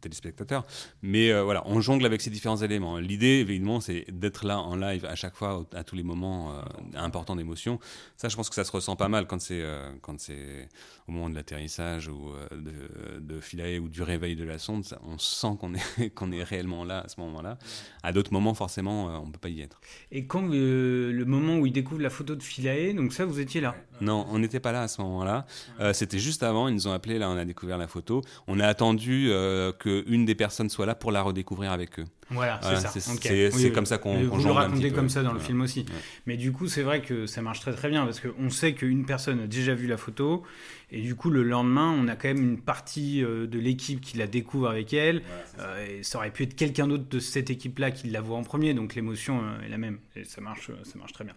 [0.00, 0.66] téléspectateur.
[1.02, 2.98] Mais euh, voilà, on jongle avec ces différents éléments.
[2.98, 6.62] L'idée, évidemment, c'est d'être là en live à chaque fois, à tous les moments euh,
[6.94, 7.78] importants d'émotion.
[8.16, 10.68] Ça, je pense que ça se ressent pas mal quand c'est euh, quand c'est
[11.06, 14.84] au moment de l'atterrissage ou de, de ou du réveil de la sonde.
[15.06, 17.58] on sent qu'on est, qu'on est réellement là à ce moment-là.
[18.02, 19.80] À d'autres moments, forcément, on peut pas y être.
[20.12, 23.60] Et quand le moment où il découvre la photo de Philae, donc ça, vous étiez
[23.60, 23.74] là?
[24.00, 25.46] Non, on n'était pas là à ce moment-là.
[25.80, 28.22] Euh, c'était juste avant, ils nous ont appelé, là on a découvert la photo.
[28.46, 32.04] On a attendu euh, qu'une des personnes soit là pour la redécouvrir avec eux.
[32.30, 33.18] Voilà, c'est ça.
[33.20, 35.86] C'est comme ça qu'on Vous le racontez comme ça dans le film aussi.
[36.26, 39.06] Mais du coup, c'est vrai que ça marche très très bien parce qu'on sait qu'une
[39.06, 40.44] personne a déjà vu la photo
[40.90, 44.16] et du coup, le lendemain, on a quand même une partie euh, de l'équipe qui
[44.16, 45.22] la découvre avec elle.
[45.58, 48.42] Euh, et ça aurait pu être quelqu'un d'autre de cette équipe-là qui la voit en
[48.42, 49.98] premier, donc l'émotion euh, est la même.
[50.16, 51.34] Et ça marche, ça marche très bien.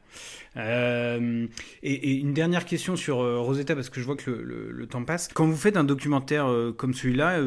[1.84, 5.28] Et, une dernière question sur Rosetta parce que je vois que le, le, temps passe.
[5.34, 7.40] Quand vous faites un documentaire comme celui-là,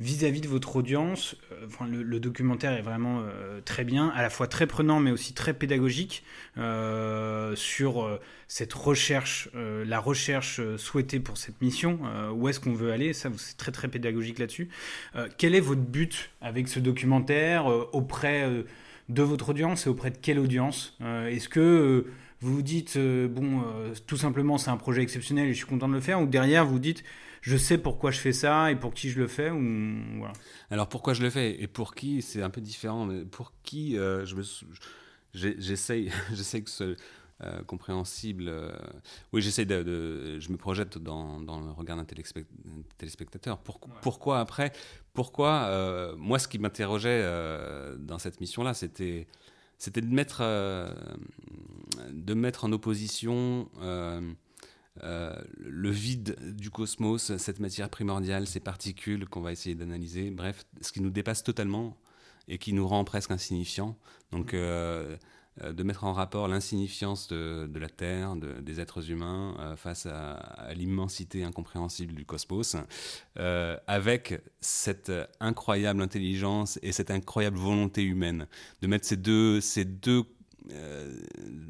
[0.00, 1.36] vis-à-vis de votre audience.
[1.52, 5.32] Euh, le, documentaire est vraiment euh, très bien, à la fois très prenant, mais aussi
[5.32, 6.24] très pédagogique
[6.56, 12.00] euh, sur cette recherche, la recherche souhaitée pour cette mission.
[12.34, 14.68] où est-ce qu'on veut aller Ça, c'est très très pédagogique là-dessus.
[15.36, 18.48] quel est votre but avec ce documentaire auprès
[19.08, 22.06] de votre audience et auprès de quelle audience Est-ce que
[22.40, 23.62] vous vous dites, bon,
[24.06, 26.64] tout simplement, c'est un projet exceptionnel et je suis content de le faire, ou derrière,
[26.64, 27.04] vous dites,
[27.48, 29.58] je sais pourquoi je fais ça et pour qui je le fais ou
[30.18, 30.34] voilà.
[30.70, 33.96] Alors pourquoi je le fais et pour qui c'est un peu différent mais pour qui
[33.96, 34.42] euh, je me
[35.32, 36.94] j'essaye j'essaye que ce
[37.40, 38.70] euh, compréhensible euh,
[39.32, 42.04] oui j'essaye de, je me projette dans, dans le regard d'un
[42.98, 43.58] téléspectateur
[44.02, 44.72] pourquoi après
[45.14, 47.22] pourquoi moi ce qui m'interrogeait
[47.98, 49.26] dans cette mission là c'était
[49.78, 50.42] c'était de mettre
[52.10, 53.70] de mettre en opposition
[55.02, 60.64] euh, le vide du cosmos, cette matière primordiale, ces particules qu'on va essayer d'analyser, bref,
[60.80, 61.96] ce qui nous dépasse totalement
[62.48, 63.96] et qui nous rend presque insignifiants.
[64.32, 65.16] Donc, euh,
[65.62, 71.44] euh, de mettre en rapport l'insignifiance de, la Terre, des êtres humains, face à, l'immensité
[71.44, 72.76] incompréhensible du cosmos,
[73.36, 78.46] avec cette incroyable intelligence et cette incroyable volonté humaine,
[78.82, 80.24] de mettre ces deux, ces deux,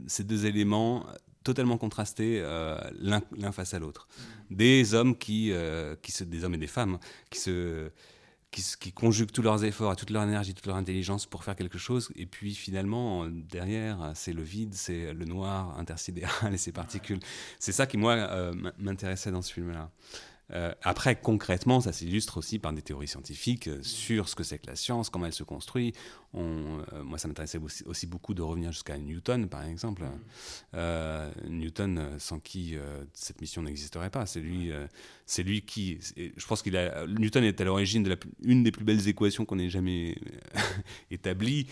[0.06, 1.06] ces deux éléments
[1.48, 4.06] totalement contrastés euh, l'un face à l'autre.
[4.50, 6.98] Des hommes qui, euh, qui se, des hommes et des femmes
[7.30, 7.90] qui se
[8.50, 12.10] qui, conjuguent tous leurs efforts, toute leur énergie, toute leur intelligence pour faire quelque chose.
[12.16, 17.20] Et puis finalement, derrière, c'est le vide, c'est le noir intersidéral et ses particules.
[17.58, 19.90] C'est ça qui, moi, euh, m'intéressait dans ce film-là.
[20.52, 24.58] Euh, après, concrètement, ça s'illustre aussi par des théories scientifiques euh, sur ce que c'est
[24.58, 25.92] que la science, comment elle se construit.
[26.32, 30.04] On, euh, moi, ça m'intéressait aussi, beaucoup de revenir jusqu'à Newton, par exemple.
[31.44, 32.76] Newton, sans qui
[33.12, 34.24] cette mission n'existerait pas.
[34.26, 34.70] C'est lui,
[35.30, 35.98] c'est lui qui.
[36.16, 37.06] Je pense qu'il a.
[37.06, 40.18] Newton est à l'origine de une des plus belles équations qu'on ait jamais
[41.10, 41.66] établies,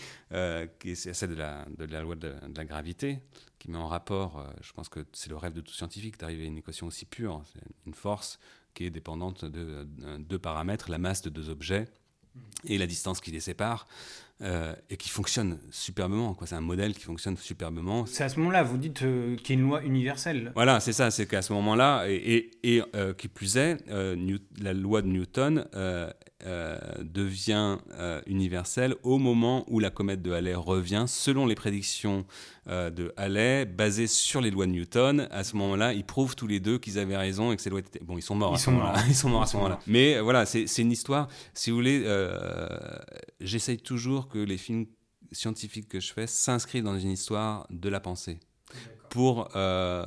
[0.79, 3.19] qui est celle de la, la loi de, de la gravité
[3.57, 6.47] qui met en rapport, je pense que c'est le rêve de tout scientifique d'arriver à
[6.47, 7.41] une équation aussi pure,
[7.87, 8.39] une force
[8.75, 9.87] qui est dépendante de
[10.19, 11.87] deux paramètres, la masse de deux objets
[12.65, 13.87] et la distance qui les sépare,
[14.43, 16.37] euh, et qui fonctionne superbement.
[16.45, 18.05] C'est un modèle qui fonctionne superbement.
[18.05, 20.51] C'est à ce moment-là, vous dites euh, qu'il y a une loi universelle.
[20.53, 25.01] Voilà, c'est ça, c'est qu'à ce moment-là, et, et, euh, qui plus est, la loi
[25.01, 25.65] de Newton
[27.01, 27.77] devient
[28.27, 32.25] universelle au moment où la comète de Halley revient, selon les prédictions
[32.67, 35.27] de Halley, basées sur les lois de Newton.
[35.31, 37.79] À ce moment-là, ils prouvent tous les deux qu'ils avaient raison et que ces lois
[37.79, 37.99] étaient...
[38.03, 38.93] Bon, ils sont morts ils ce moment-là.
[39.07, 39.79] Ils sont morts à ce moment-là.
[39.87, 42.05] Mais voilà, c'est une histoire, si vous voulez,
[43.41, 44.85] j'essaye toujours que les films
[45.31, 48.39] scientifiques que je fais s'inscrivent dans une histoire de la pensée.
[49.09, 50.05] Pour, euh,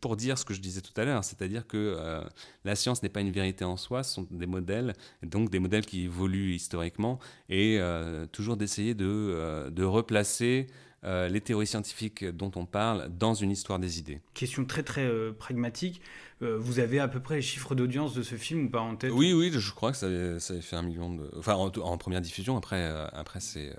[0.00, 2.22] pour dire ce que je disais tout à l'heure, c'est-à-dire que euh,
[2.64, 5.86] la science n'est pas une vérité en soi, ce sont des modèles, donc des modèles
[5.86, 10.66] qui évoluent historiquement, et euh, toujours d'essayer de, de replacer
[11.02, 14.22] les théories scientifiques dont on parle dans une histoire des idées.
[14.32, 16.00] Question très très pragmatique.
[16.42, 18.96] Euh, vous avez à peu près les chiffres d'audience de ce film ou pas en
[18.96, 21.30] tête Oui, oui, je crois que ça avait, fait un million de.
[21.38, 22.56] Enfin, en, première diffusion.
[22.56, 23.74] Après, euh, après c'est euh,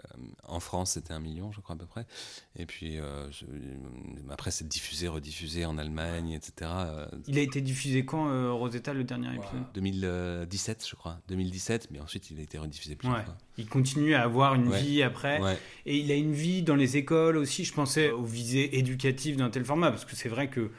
[0.47, 2.05] en France, c'était un million, je crois à peu près.
[2.55, 2.97] Et puis
[4.29, 6.71] après, c'est diffusé, rediffusé en Allemagne, etc.
[7.27, 9.63] Il a été diffusé quand Rosetta le dernier épisode?
[9.73, 11.19] 2017, je crois.
[11.27, 13.37] 2017, mais ensuite il a été rediffusé plusieurs fois.
[13.57, 15.41] Il continue à avoir une vie après.
[15.85, 17.65] Et il a une vie dans les écoles aussi.
[17.65, 20.71] Je pensais aux visées éducatives d'un tel format, parce que c'est vrai que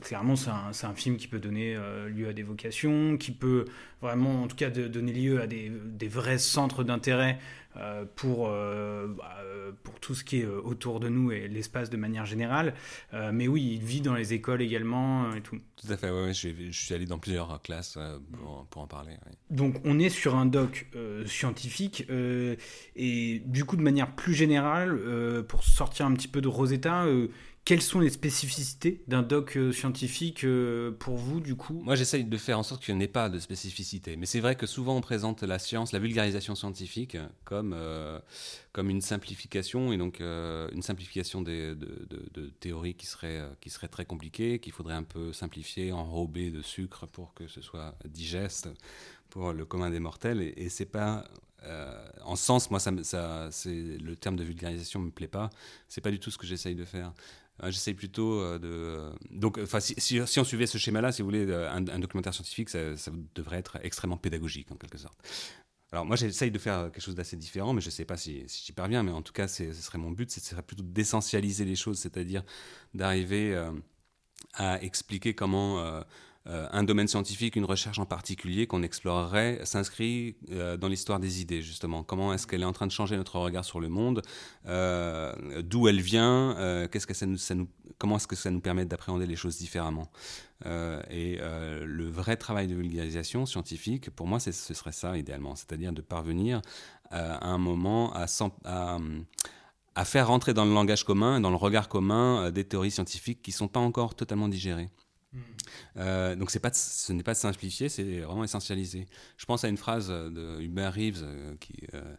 [0.00, 3.66] clairement, c'est un, un, film qui peut donner euh, lieu à des vocations, qui peut
[4.00, 7.38] vraiment, en tout cas, de, donner lieu à des, des vrais centres d'intérêt
[7.76, 9.38] euh, pour, euh, bah,
[9.82, 12.74] pour tout ce qui est autour de nous et l'espace de manière générale.
[13.32, 15.58] mais oui, il vit dans les écoles également et tout.
[15.76, 17.98] Tout à fait, ouais, je, je, suis allé dans plusieurs classes
[18.32, 19.14] pour, pour, en parler.
[19.50, 20.86] Donc, on est sur un doc
[21.26, 22.06] scientifique
[22.96, 24.98] et du coup, de manière plus générale,
[25.48, 27.06] pour sortir un petit peu de Rosetta,
[27.64, 31.80] quelles sont les spécificités d'un doc euh, scientifique euh, pour vous, du coup?
[31.84, 34.16] Moi, j'essaye de faire en sorte qu'il n'y ait pas de spécificité.
[34.16, 38.18] Mais c'est vrai que souvent, on présente la science, la vulgarisation scientifique, comme, euh,
[38.72, 44.04] comme une simplification, et donc une simplification des, de, théories qui seraient, qui serait très
[44.04, 48.68] compliquées, qu'il faudrait un peu simplifier, enrober de sucre pour que ce soit digeste
[49.30, 50.42] pour le commun des mortels.
[50.42, 51.24] Et, et c'est pas
[52.24, 55.50] en sens, moi, ça, ça, le terme de vulgarisation me plaît pas.
[55.88, 57.12] C'est pas du tout ce que j'essaye de faire.
[57.62, 59.12] Euh, j'essaie plutôt euh, de.
[59.30, 62.80] Donc, enfin, si, on suivait ce schéma-là, si vous voulez, un, documentaire scientifique, ça,
[63.34, 65.18] devrait être extrêmement pédagogique en quelque sorte.
[65.92, 68.46] Alors moi j'essaye de faire quelque chose d'assez différent, mais je ne sais pas si,
[68.48, 71.76] j'y parviens, mais en tout cas ce serait mon but, ce serait plutôt d'essentialiser les
[71.76, 72.42] choses, c'est-à-dire
[72.94, 73.70] d'arriver euh,
[74.54, 76.00] à expliquer comment euh,
[76.46, 81.62] un domaine scientifique, une recherche en particulier qu'on explorerait s'inscrit euh, dans l'histoire des idées,
[81.62, 82.02] justement.
[82.02, 84.22] Comment est-ce qu'elle est en train de changer notre regard sur le monde?
[84.66, 86.56] Euh, D'où elle vient?
[87.98, 90.10] Comment est-ce que ça nous permet d'appréhender les choses différemment?
[90.64, 95.54] Et le vrai travail de vulgarisation scientifique, pour moi, ce serait ça, idéalement.
[95.54, 96.60] C'est-à-dire de parvenir
[97.10, 98.26] à un moment à,
[98.64, 98.98] à
[99.94, 103.50] à faire rentrer dans le langage commun, dans le regard commun, des théories scientifiques qui
[103.50, 104.88] ne sont pas encore totalement digérées.
[105.96, 109.06] Euh, donc pas, ce n'est pas simplifié, c'est vraiment essentialisé.
[109.36, 112.14] Je pense à une phrase de Hubert Reeves euh, qui, euh,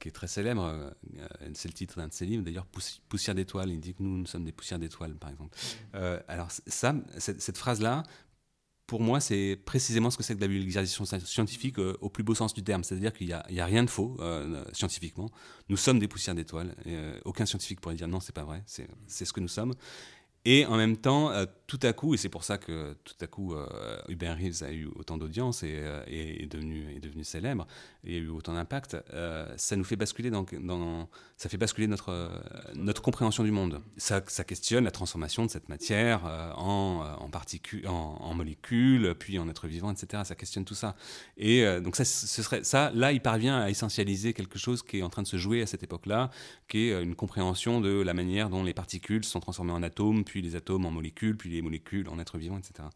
[0.00, 0.92] qui, est très célèbre,
[1.54, 2.66] c'est le titre d'un de ses livres, d'ailleurs
[3.08, 5.56] Poussière d'étoiles, il dit que nous, nous sommes des poussières d'étoiles, par exemple.
[6.28, 8.02] alors ça, cette, phrase-là,
[8.86, 12.52] pour moi, c'est précisément ce que c'est que la vulgarisation scientifique au plus beau sens
[12.52, 12.84] du terme.
[12.84, 14.18] C'est-à-dire qu'il n'y a, a, rien de faux
[14.74, 15.30] scientifiquement.
[15.70, 16.74] Nous sommes des poussières d'étoiles.
[17.24, 18.62] aucun scientifique pourrait dire non, c'est pas vrai.
[18.66, 19.72] C'est ce que nous sommes.
[20.44, 23.26] Et en même temps, euh, tout à coup, et c'est pour ça que tout à
[23.26, 23.66] coup, euh,
[24.08, 27.66] Hubert Reeves a eu autant d'audience et, euh, est, devenu, célèbre,
[28.04, 28.98] et a eu autant d'impact,
[29.56, 30.44] ça nous fait basculer dans,
[31.38, 32.30] ça fait basculer notre,
[32.74, 33.80] notre compréhension du monde.
[33.96, 36.24] Ça, questionne la transformation de cette matière
[36.58, 40.24] en, particules, en, molécules, puis en êtres vivants, etc.
[40.26, 40.94] Ça questionne tout ça.
[41.38, 45.22] Et donc ça, ça, là, il parvient à essentialiser quelque chose qui est en train
[45.22, 46.30] de se jouer à cette époque-là,
[46.68, 50.42] qui est une compréhension de la manière dont les particules sont transformées en atomes, puis
[50.42, 52.88] les atomes en molécules, puis les les molécules en êtres vivants, etc.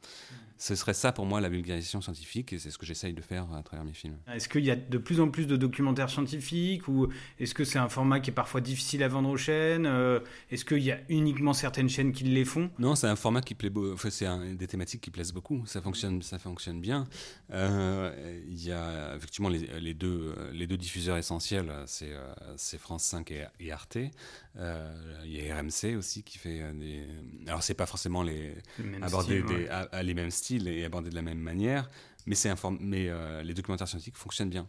[0.58, 3.52] Ce serait ça pour moi la vulgarisation scientifique et c'est ce que j'essaye de faire
[3.52, 4.16] à travers mes films.
[4.32, 7.78] Est-ce qu'il y a de plus en plus de documentaires scientifiques ou est-ce que c'est
[7.78, 10.98] un format qui est parfois difficile à vendre aux chaînes euh, Est-ce qu'il y a
[11.10, 12.70] uniquement certaines chaînes qui les font?
[12.78, 13.92] Non, c'est un format qui plaît beaucoup.
[13.92, 14.26] Enfin, c'est
[14.56, 15.62] des thématiques qui plaisent beaucoup.
[15.66, 17.06] Ça fonctionne, ça fonctionne bien.
[17.52, 23.70] Euh, il y a effectivement les, deux, les deux diffuseurs essentiels, c'est France 5 et,
[23.70, 23.96] Arte.
[23.96, 27.04] il y a RMC aussi qui fait des.
[27.46, 28.55] Alors c'est pas forcément les,
[29.02, 31.88] aborder à, les mêmes styles et aborder de la même manière,
[32.26, 34.66] mais c'est mais euh, les documentaires scientifiques fonctionnent bien.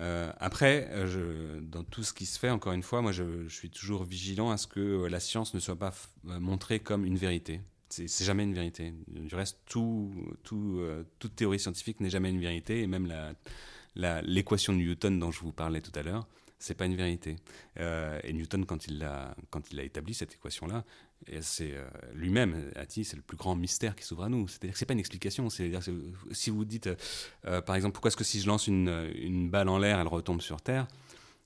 [0.00, 3.48] Euh, après, euh, je, dans tout ce qui se fait, encore une fois, moi je,
[3.48, 5.92] suis toujours vigilant à ce que la science ne soit pas
[6.24, 7.60] montrée comme une vérité.
[7.88, 8.94] C'est jamais une vérité.
[9.08, 10.80] Du reste, tout, tout,
[11.18, 13.12] toute théorie scientifique n'est jamais une vérité, et même
[13.96, 16.28] l'équation de Newton dont je vous parlais tout à l'heure,
[16.60, 17.36] c'est pas une vérité.
[17.80, 19.34] Euh, et Newton, quand il a,
[19.82, 20.84] établi cette équation-là,
[21.40, 24.46] c'est euh, lui-même a dit c'est le plus grand mystère qui s'ouvre à nous.
[24.46, 25.48] C'est-à-dire que c'est pas une explication.
[25.48, 25.80] C'est-à-dire
[26.30, 26.90] si vous dites,
[27.46, 30.06] euh, par exemple, pourquoi est-ce que si je lance une, une balle en l'air, elle
[30.06, 30.86] retombe sur Terre,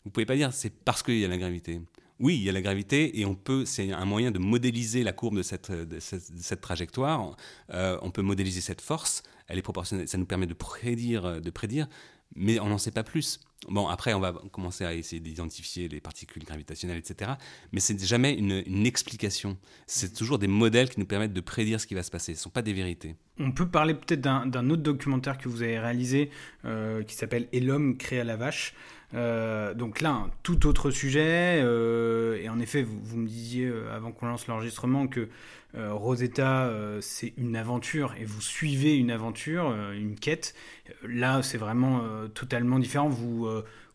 [0.04, 1.80] vous pouvez pas dire c'est parce qu'il y a la gravité.
[2.20, 5.12] Oui, il y a la gravité et on peut, c'est un moyen de modéliser la
[5.12, 7.36] courbe de cette, de cette, trajectoire.
[7.68, 9.22] on peut modéliser cette force.
[9.46, 10.08] Elle est proportionnelle.
[10.08, 11.88] Ça nous permet de prédire, de prédire
[12.36, 13.40] mais on n'en sait pas plus.
[13.68, 17.32] Bon, après, on va commencer à essayer d'identifier les particules gravitationnelles, etc.
[17.72, 19.56] Mais c'est jamais une, explication.
[19.86, 22.34] C'est toujours des modèles qui nous permettent de prédire ce qui va se passer.
[22.34, 23.16] Ce ne sont pas des vérités.
[23.38, 26.30] On peut parler peut-être d'un autre documentaire que vous avez réalisé
[26.64, 28.74] euh, qui s'appelle Et l'homme créé à la vache.
[29.14, 31.60] Euh, donc là, tout autre sujet.
[31.62, 35.28] Euh, et en effet, vous, me disiez avant qu'on lance l'enregistrement que
[35.76, 40.54] euh, Rosetta, euh, c'est une aventure et vous suivez une aventure, euh, une quête.
[41.02, 42.02] Là, c'est vraiment
[42.34, 43.08] totalement différent.
[43.08, 43.48] Vous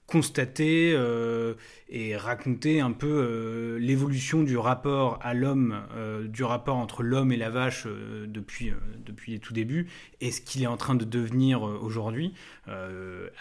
[0.09, 1.53] constater euh,
[1.89, 7.31] et raconter un peu euh, l'évolution du rapport à l'homme, euh, du rapport entre l'homme
[7.31, 7.87] et la vache
[8.27, 8.73] depuis,
[9.05, 9.87] depuis les tout débuts,
[10.21, 12.33] et ce qu'il est en train de devenir aujourd'hui,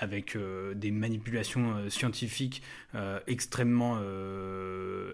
[0.00, 0.38] avec
[0.74, 2.62] des manipulations scientifiques
[3.26, 3.98] extrêmement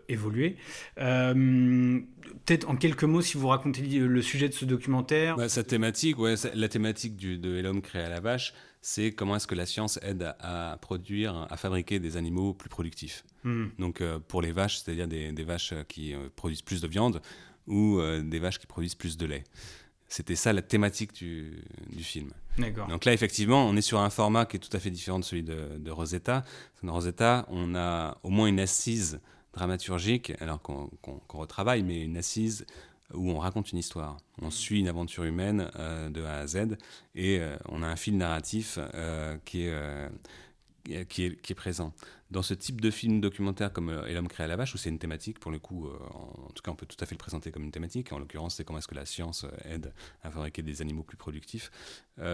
[0.09, 0.57] évoluées.
[0.97, 5.37] Peut-être en quelques mots, si vous racontez le sujet de ce documentaire.
[5.37, 8.55] Bah, sa thématique, ouais, la thématique du, de l'homme créé à la vache,
[8.87, 13.25] c'est comment est-ce que la science aide à, produire, à fabriquer des animaux plus productifs.
[13.43, 13.69] Hmm.
[13.79, 17.23] Donc euh, pour les vaches, c'est-à-dire des, vaches qui euh, produisent plus de viande
[17.67, 19.45] ou euh, des vaches qui produisent plus de lait.
[20.07, 21.65] C'était ça la thématique du,
[22.01, 22.31] film.
[22.91, 25.25] Donc là, effectivement, on est sur un format qui est tout à fait différent de
[25.25, 26.45] celui de, Rosetta.
[26.83, 29.19] Dans Rosetta, on a au moins une assise
[29.55, 30.91] dramaturgique, alors qu'on
[31.31, 32.67] retravaille, mais une assise
[33.15, 34.19] où on raconte une histoire.
[34.41, 36.77] On suit une aventure humaine euh, de A à Z
[37.15, 41.93] et euh, on a un fil narratif euh, qui, est, présent.
[42.31, 44.91] Dans ce type de film documentaire comme Et l'homme créé à la vache, où c'est
[44.91, 47.53] une thématique, pour le coup, en, tout cas on peut tout à fait le présenter
[47.53, 50.83] comme une thématique, en l'occurrence c'est comment est-ce que la science aide à fabriquer des
[50.83, 51.71] animaux plus productifs,
[52.19, 52.25] il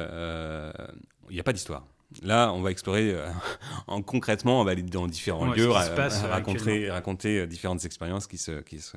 [1.31, 1.87] n'y a pas d'histoire.
[2.23, 3.17] Là, on va explorer
[3.87, 8.81] en concrètement, on va aller dans différents lieux, raconter, raconter différentes expériences qui se, qui
[8.81, 8.97] se,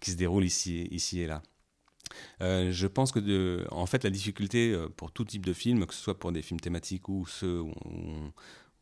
[0.00, 1.42] qui se déroulent ici, ici et là.
[2.42, 5.86] Euh, je pense que, de, en fait, la difficulté euh, pour tout type de film,
[5.86, 8.32] que ce soit pour des films thématiques ou ceux où on,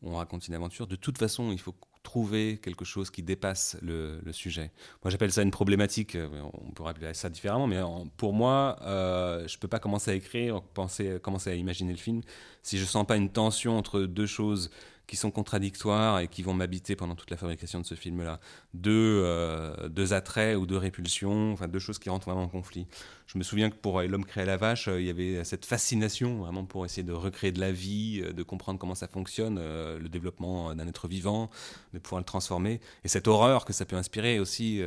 [0.01, 4.21] on raconte une aventure, de toute façon, il faut trouver quelque chose qui dépasse le,
[4.31, 4.71] sujet.
[5.03, 6.15] Moi, j'appelle ça une problématique.
[6.15, 7.81] Euh, on pourrait appeler ça différemment, mais
[8.17, 11.97] pour moi, euh, je ne peux pas commencer à écrire, penser, commencer à imaginer le
[11.97, 12.21] film
[12.63, 14.69] si je ne sens pas une tension entre deux choses
[15.09, 18.39] qui sont contradictoires et qui vont m'habiter pendant toute la fabrication de ce film-là.
[18.75, 22.85] Deux, euh, deux attraits ou deux répulsions, enfin deux choses qui rentrent vraiment en conflit.
[23.25, 26.37] Je me souviens que pour L'homme créé la vache, euh, il y avait cette fascination
[26.37, 30.09] vraiment pour essayer de recréer de la vie, euh, de comprendre comment ça fonctionne, le
[30.09, 31.49] développement d'un être vivant,
[31.95, 32.79] de pouvoir le transformer.
[33.03, 34.83] Et cette horreur que ça peut inspirer aussi,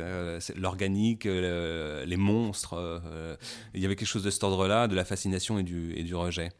[0.55, 2.75] l'organique, les monstres.
[3.73, 6.15] il y avait quelque chose de cet ordre-là, de la fascination et du, et du
[6.15, 6.51] rejet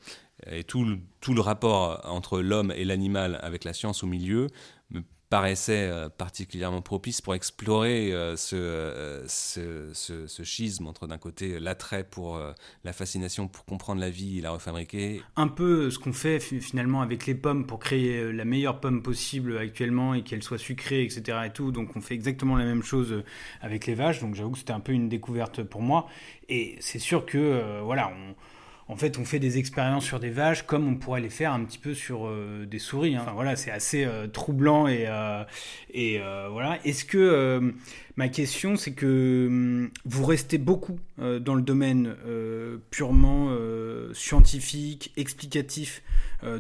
[0.50, 4.48] et tout le, tout le rapport entre l'homme et l'animal avec la science au milieu
[4.92, 5.02] me
[5.34, 11.60] paraissait euh, particulièrement propice pour explorer euh, euh, ce, ce, ce, schisme entre d'un côté
[11.60, 12.40] l'attrait pour
[12.84, 15.24] la fascination pour comprendre la vie et la refabriquer.
[15.36, 19.58] Un peu ce qu'on fait finalement avec les pommes pour créer la meilleure pomme possible
[19.58, 21.40] actuellement et qu'elle soit sucrée, etc.
[21.48, 21.72] Et tout.
[21.72, 23.24] Donc on fait exactement la même chose
[23.62, 24.20] avec les vaches.
[24.20, 26.08] Donc j'avoue que c'était un peu une découverte pour moi.
[26.48, 28.14] Et c'est sûr que voilà,
[28.88, 31.64] en fait, on fait des expériences sur des vaches comme on pourrait les faire un
[31.64, 33.16] petit peu sur euh, des souris.
[33.16, 33.20] Hein.
[33.22, 35.44] Enfin, voilà, c'est assez euh, troublant et, euh,
[35.94, 36.20] et
[36.52, 36.80] voilà.
[36.84, 37.74] Est-ce que
[38.18, 42.16] ma question, c'est que hum, vous restez beaucoup dans le domaine
[42.90, 43.56] purement
[44.14, 46.02] scientifique, explicatif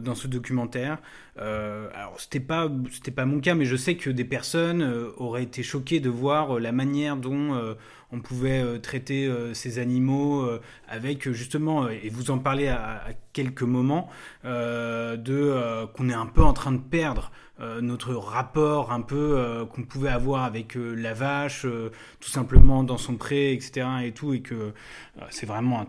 [0.02, 1.00] dans ce documentaire.
[1.38, 4.84] alors c'était pas c'était pas mon cas, mais je sais que des personnes
[5.18, 7.76] auraient été choquées de voir la manière dont
[8.12, 10.48] on pouvait traiter ces animaux
[10.88, 14.10] avec justement, et vous en parlez à, quelques moments,
[14.44, 19.66] de qu'on est un peu en train de perdre euh, notre rapport un peu euh,
[19.66, 21.68] qu'on pouvait avoir avec euh, la vache,
[22.20, 23.88] tout simplement dans son pré, etc.
[24.04, 24.74] et tout, et que
[25.30, 25.86] c'est vraiment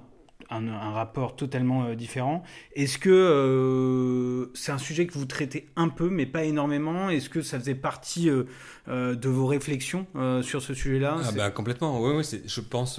[0.51, 2.43] un, un, rapport totalement différent.
[2.75, 7.09] Est-ce que c'est un sujet que vous traitez un peu, mais pas énormément?
[7.09, 10.07] Est-ce que ça faisait partie de vos réflexions
[10.43, 11.17] sur ce sujet-là?
[11.25, 12.99] Ah bah, Complètement, oui, oui je pense.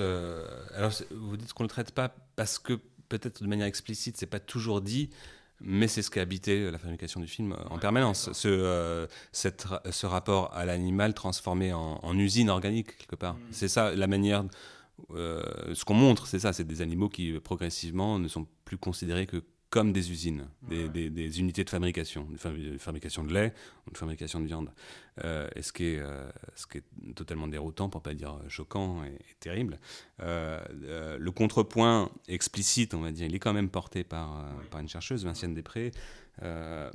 [0.75, 2.79] alors, vous dites qu'on ne le traite pas parce que
[3.09, 5.09] peut-être de manière explicite, c'est pas toujours dit
[5.61, 8.31] mais c'est ce qui a habité la fabrication du film en permanence.
[8.33, 13.35] Ce, euh, ce rapport à l'animal transformé en, usine organique, quelque part.
[13.35, 13.39] Mm.
[13.51, 14.43] C'est ça la manière.
[15.11, 15.43] Euh,
[15.73, 19.43] ce qu'on montre, c'est ça c'est des animaux qui progressivement ne sont plus considérés que
[19.75, 23.53] comme des usines, des, unités de fabrication, de fabrication de lait
[23.85, 24.71] ou de fabrication de viande.
[25.25, 28.39] Euh, et ce qui, est, euh, ce qui est totalement déroutant, pour ne pas dire
[28.47, 29.77] choquant et, terrible.
[30.21, 30.63] Euh,
[31.19, 35.25] le contrepoint explicite, on va dire, il est quand même porté par, par une chercheuse,
[35.25, 35.91] Vinciane Després.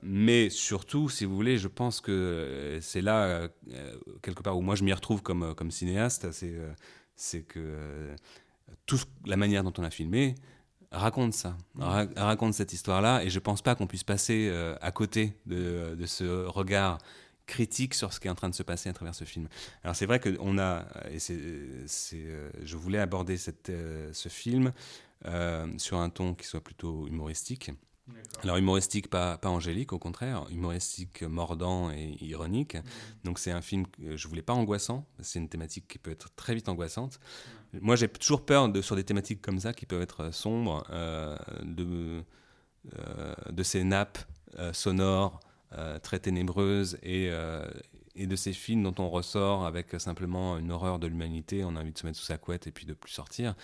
[0.02, 3.50] mais surtout, si vous voulez, je pense que c'est là,
[4.22, 6.28] quelque part, où moi je m'y retrouve comme, comme cinéaste,
[7.14, 8.16] c'est que
[8.86, 10.34] toute la manière dont on a filmé,
[10.92, 11.56] raconte ça,
[12.16, 16.46] raconte cette histoire-là, et je pense pas qu'on puisse passer euh, à côté de, ce
[16.46, 16.98] regard
[17.46, 19.48] critique sur ce qui est en train de se passer à travers ce film.
[19.82, 21.36] Alors c'est vrai que on a, et c'est,
[22.14, 24.72] euh, je voulais aborder cette, euh, ce film
[25.76, 27.70] sur un ton qui soit plutôt humoristique.
[28.42, 32.76] Alors humoristique, pas, pas angélique, au contraire, humoristique, mordant et ironique.
[32.76, 32.82] Mmh.
[33.24, 36.34] Donc c'est un film que je voulais pas angoissant, c'est une thématique qui peut être
[36.36, 37.20] très vite angoissante.
[37.80, 41.36] Moi, j'ai toujours peur de, sur des thématiques comme ça qui peuvent être sombres, euh,
[41.62, 42.24] de,
[42.98, 44.18] euh, de ces nappes
[44.58, 45.40] euh, sonores
[46.02, 47.30] très ténébreuses et,
[48.16, 51.80] et de ces films dont on ressort avec simplement une horreur de l'humanité, on a
[51.80, 53.54] envie de se mettre sous sa couette et puis de plus sortir.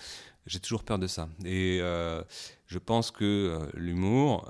[0.47, 1.29] J'ai toujours peur de ça.
[1.45, 4.49] Et je pense que l'humour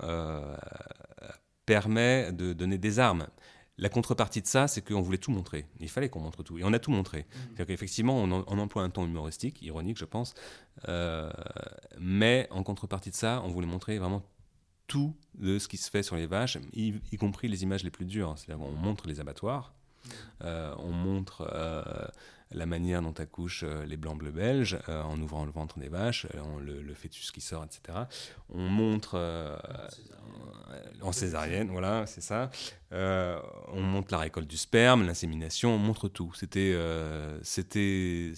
[1.67, 3.27] permet de donner des armes.
[3.79, 5.67] La contrepartie de ça, c'est qu'on voulait tout montrer.
[5.79, 6.57] Il fallait qu'on montre tout.
[6.57, 7.19] Et on a tout montré.
[7.19, 7.25] Mmh.
[7.33, 10.33] C'est-à-dire qu'effectivement, on, emploie un ton humoristique, ironique, je pense.
[10.87, 11.31] Euh,
[11.99, 14.23] mais en contrepartie de ça, on voulait montrer vraiment
[14.87, 18.05] tout de ce qui se fait sur les vaches, y, compris les images les plus
[18.05, 18.33] dures.
[18.37, 20.09] C'est-à-dire qu'on montre les abattoirs, mmh.
[20.45, 21.83] euh, on montre euh,
[22.51, 25.89] la manière dont accouchent euh, les blancs bleus belges euh, en ouvrant le ventre des
[25.89, 27.99] vaches, euh, le, fœtus qui sort, etc.
[28.49, 29.17] On montre
[31.01, 32.49] en césarienne, voilà, c'est ça.
[32.91, 36.33] on montre la récolte du sperme, l'insémination, on montre tout.
[36.33, 36.75] C'était,
[37.43, 38.31] c'était,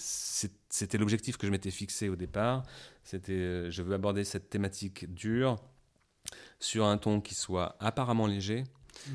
[0.70, 2.64] c'était l'objectif que je m'étais fixé au départ.
[3.04, 5.58] C'était, je veux aborder cette thématique dure
[6.60, 8.66] sur un ton qui soit apparemment léger,
[9.08, 9.12] mmh.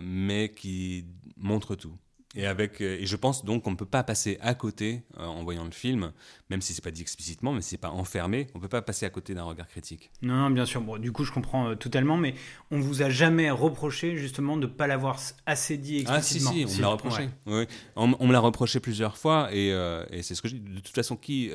[0.00, 1.06] mais qui
[1.36, 1.96] montre tout.
[2.34, 5.24] Et, avec, euh, et je pense donc qu'on ne peut pas passer à côté, euh,
[5.24, 6.12] en voyant le film,
[6.50, 9.06] même si c'est pas dit explicitement, mais si c'est pas enfermé, on peut pas passer
[9.06, 10.10] à côté d'un regard critique.
[10.20, 10.82] Non, non, bien sûr.
[10.82, 12.34] Bon, du coup, je comprends euh, totalement, mais
[12.70, 16.50] on vous a jamais reproché justement de ne pas l'avoir assez dit explicitement.
[16.50, 17.30] Ah si, si, on me l'a reproché.
[17.46, 17.66] Oui.
[17.96, 19.68] On, me l'a reproché plusieurs fois, et,
[20.10, 20.60] et c'est ce que je dis.
[20.60, 21.50] De toute façon, qui,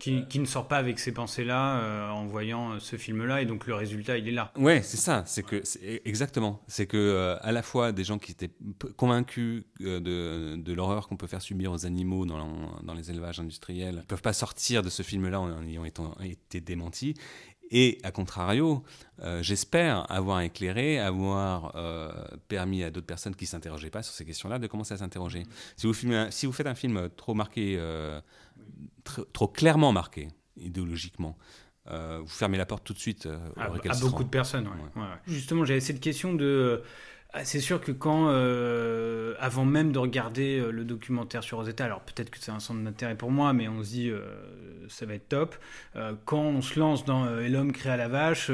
[0.00, 3.74] qui, qui ne sort pas avec ces pensées-là en voyant ce film-là, et donc le
[3.74, 4.52] résultat, il est là.
[4.56, 5.22] Ouais, c'est ça.
[5.26, 5.62] C'est que
[6.04, 6.60] exactement.
[6.66, 8.50] C'est que à la fois des gens qui étaient
[8.96, 10.17] convaincus de
[10.56, 14.22] de, l'horreur qu'on peut faire subir aux animaux dans, dans les élevages industriels ne peuvent
[14.22, 17.14] pas sortir de ce film-là en ayant été démentis.
[17.70, 18.82] Et à contrario,
[19.20, 22.10] euh, j'espère avoir éclairé, avoir euh,
[22.48, 25.44] permis à d'autres personnes qui ne s'interrogeaient pas sur ces questions-là de commencer à s'interroger.
[25.76, 25.94] Si vous,
[26.30, 28.20] si vous faites un film trop marqué, euh,
[29.32, 31.36] trop clairement marqué idéologiquement,
[31.86, 34.68] vous fermez la porte tout de suite à, à, beaucoup de personnes.
[35.26, 36.82] Justement, j'avais cette question de
[37.44, 42.00] c'est sûr que quand, euh, avant même de regarder euh, le documentaire sur Rosetta, alors
[42.00, 44.22] peut-être que c'est un centre d'intérêt pour moi, mais on se dit euh,
[44.88, 45.54] ça va être top.
[46.24, 48.50] quand on se lance dans l'homme créé à la vache,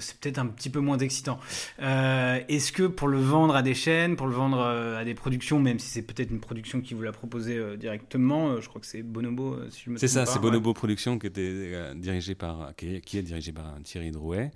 [0.00, 1.38] c'est peut-être un petit peu moins excitant.
[1.78, 5.78] Est-ce que pour le vendre à des chaînes, pour le vendre à des productions, même
[5.78, 9.58] si c'est peut-être une production qui vous l'a proposé directement, je crois que c'est Bonobo,
[9.68, 13.18] si je me C'est ça, c'est Bonobo Productions qui était dirigé par, qui est, qui
[13.18, 14.50] est dirigé par Thierry Drouet.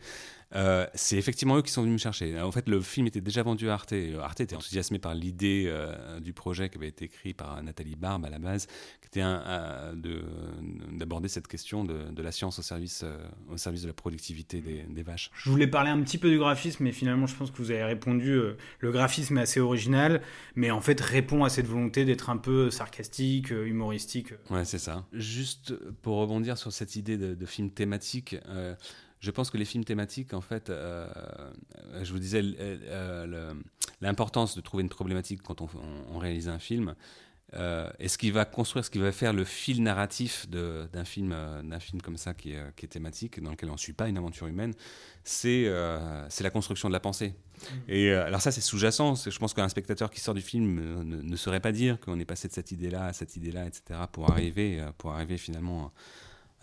[0.55, 2.41] Euh, c'est effectivement eux qui sont venus me chercher.
[2.41, 3.95] En fait, le film était déjà vendu à Arte.
[4.21, 8.25] Arte était enthousiasmé par l'idée euh, du projet qui avait été écrit par Nathalie Barbe
[8.25, 9.23] à la base, qui était
[10.93, 13.17] d'aborder cette question de, la science au service, euh,
[13.51, 15.31] au service de la productivité des, vaches.
[15.35, 17.85] Je voulais parler un petit peu du graphisme, mais finalement, je pense que vous avez
[17.85, 18.41] répondu.
[18.81, 20.23] le graphisme est assez original,
[20.57, 24.33] mais en fait répond à cette volonté d'être un peu sarcastique, humoristique.
[24.51, 25.07] Ouais, c'est ça.
[25.13, 28.37] Juste pour rebondir sur cette idée de, de film thématique
[29.21, 32.43] je pense que les films thématiques, en fait, je vous disais
[34.01, 36.95] l'importance de trouver une problématique quand on réalise un film.
[37.55, 41.33] Euh, et ce qui va construire, ce qui va faire le fil narratif d'un film,
[41.33, 43.95] euh, d'un film comme ça qui est, qui est, thématique, dans lequel on ne suit
[43.95, 44.75] pas une aventure humaine,
[45.25, 47.29] c'est euh, la construction de la pensée.
[47.29, 47.65] Mmh.
[47.89, 49.15] Et alors ça, c'est sous-jacent.
[49.15, 52.27] Je pense qu'un spectateur qui sort du film ne, ne saurait pas dire qu'on est
[52.27, 55.93] passé de cette idée-là à cette idée-là, etc., pour arriver, pour arriver finalement à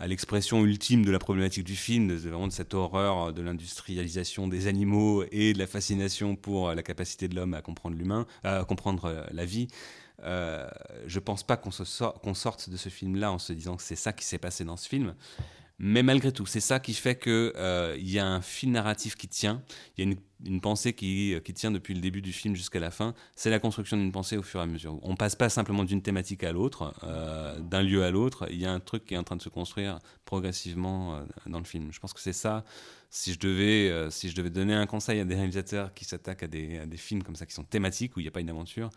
[0.00, 4.66] l'expression ultime de la problématique du film, de, vraiment de cette horreur de l'industrialisation des
[4.66, 9.26] animaux et de la fascination pour la capacité de l'homme à comprendre l'humain, à comprendre
[9.30, 9.68] la vie.
[10.22, 10.66] Euh,
[11.06, 11.70] je pense pas qu'on
[12.22, 14.76] qu'on sorte de ce film-là en se disant que c'est ça qui s'est passé dans
[14.76, 15.14] ce film.
[15.78, 19.28] Mais malgré tout, c'est ça qui fait qu'il euh, y a un fil narratif qui
[19.28, 19.62] tient,
[19.96, 20.16] il y a
[20.46, 23.14] une, pensée qui, qui, tient depuis le début du film jusqu'à la fin.
[23.34, 24.98] C'est la construction d'une pensée au fur et à mesure.
[25.02, 28.46] On passe pas simplement d'une thématique à l'autre, euh, d'un lieu à l'autre.
[28.50, 31.58] Il y a un truc qui est en train de se construire progressivement euh, dans
[31.58, 31.92] le film.
[31.92, 32.64] Je pense que c'est ça.
[33.10, 36.48] Si je, devais, si je devais donner un conseil à des réalisateurs qui s'attaquent à
[36.48, 38.50] des, à des films comme ça, qui sont thématiques, où il n'y a pas une
[38.50, 38.90] aventure,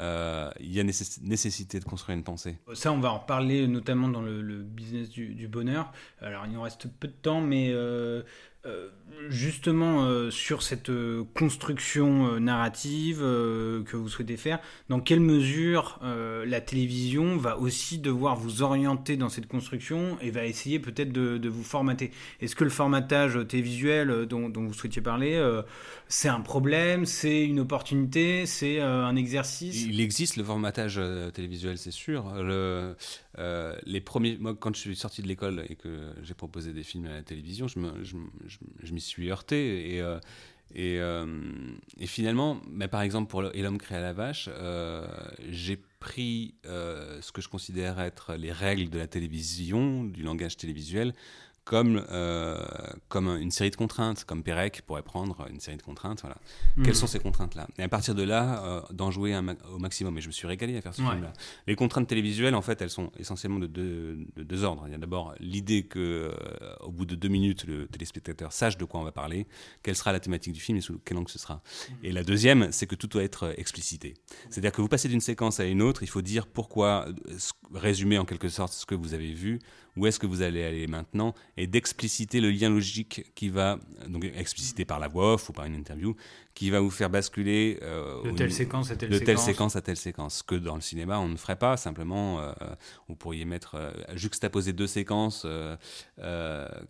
[0.00, 2.58] euh, il y a nécessité de construire une pensée.
[2.74, 5.92] Ça, on va en reparler notamment dans le, business du, bonheur.
[6.20, 8.22] Alors, il nous reste peu de temps, mais euh,
[8.66, 8.88] euh,
[9.28, 16.60] justement euh, sur cette euh, construction narrative que vous souhaitez faire, dans quelle mesure la
[16.60, 21.62] télévision va aussi devoir vous orienter dans cette construction et va essayer peut-être de, vous
[21.62, 22.10] formater?
[22.40, 25.40] Est-ce que le formatage télévisuel dont, vous souhaitiez parler,
[26.08, 29.84] c'est un problème, c'est une opportunité, c'est un exercice?
[29.84, 31.00] Il existe le formatage
[31.34, 32.32] télévisuel, c'est sûr.
[32.36, 32.94] Le,
[33.84, 37.06] les premiers, moi, quand je suis sorti de l'école et que j'ai proposé des films
[37.06, 38.16] à la télévision, je me, je,
[38.48, 39.94] je, m'y suis heurté.
[39.94, 40.18] Et, euh,
[40.76, 41.26] euh,
[41.98, 45.06] et, finalement, mais par exemple, pour Et l'homme créé la vache, euh,
[45.48, 51.12] j'ai pris ce que je considère être les règles de la télévision, du langage télévisuel,
[51.68, 52.56] comme, euh,
[53.10, 56.22] comme une série de contraintes, comme Pérec pourrait prendre une série de contraintes.
[56.22, 56.38] Voilà.
[56.78, 56.82] Hmm.
[56.82, 57.68] Quelles sont ces contraintes-là?
[57.76, 59.38] Et à partir de là, euh, d'en jouer
[59.70, 60.16] au maximum.
[60.16, 61.30] Et je me suis régalé à faire ce film-là.
[61.66, 64.84] Les contraintes télévisuelles, en fait, elles sont essentiellement de deux, de deux ordres.
[64.86, 65.98] Il y a d'abord l'idée que,
[66.32, 69.46] euh, au bout de deux minutes, le téléspectateur sache de quoi on va parler,
[69.82, 71.56] quelle sera la thématique du film et sous quel angle ce sera.
[71.56, 71.92] Hmm.
[72.02, 74.14] Et la deuxième, c'est que tout doit être explicité.
[74.48, 77.08] C'est-à-dire que vous passez d'une séquence à une autre, il faut dire pourquoi,
[77.74, 79.58] résumer en quelque sorte ce que vous avez vu,
[79.98, 84.24] où est-ce que vous allez aller maintenant, et d'expliciter le lien logique qui va, donc
[84.24, 86.14] explicité par la voix off ou par une interview,
[86.54, 89.76] qui va vous faire basculer euh, de telle séquence à telle, de telle séquence.
[89.76, 90.42] à telle séquence.
[90.42, 91.76] Que dans le cinéma, on ne ferait pas.
[91.76, 92.52] Simplement, euh,
[93.08, 95.46] vous pourriez mettre euh, juxtaposer deux séquences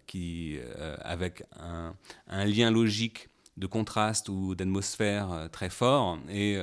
[0.07, 0.59] qui,
[1.01, 1.95] avec un,
[2.29, 6.59] un, lien logique de contraste ou d'atmosphère très fort et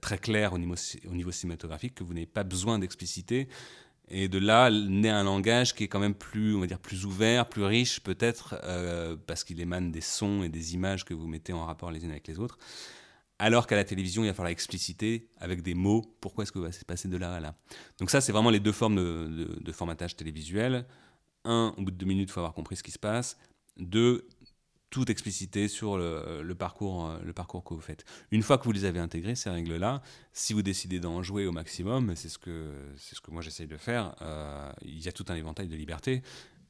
[0.00, 0.74] très clair au niveau,
[1.08, 3.48] au niveau cinématographique que vous n'avez pas besoin d'expliciter
[4.10, 7.04] et de là naît un langage qui est quand même plus, on va dire, plus
[7.04, 11.26] ouvert, plus riche peut-être, euh, parce qu'il émane des sons et des images que vous
[11.26, 12.58] mettez en rapport les unes avec les autres.
[13.38, 16.72] Alors qu'à la télévision, il va falloir expliciter avec des mots pourquoi est-ce que va
[16.72, 17.54] se passer de là à là.
[18.00, 20.86] Donc ça, c'est vraiment les deux formes de, de formatage télévisuel.
[21.44, 23.38] Un, au bout de deux minutes, il faut avoir compris ce qui se passe.
[23.76, 24.26] Deux,
[24.90, 28.04] tout explicité sur le, parcours, euh, le parcours que vous faites.
[28.30, 31.52] Une fois que vous les avez intégrés, ces règles-là, si vous décidez d'en jouer au
[31.52, 35.12] maximum, c'est ce que, c'est ce que moi j'essaye de faire, euh, il y a
[35.12, 36.22] tout un éventail de liberté.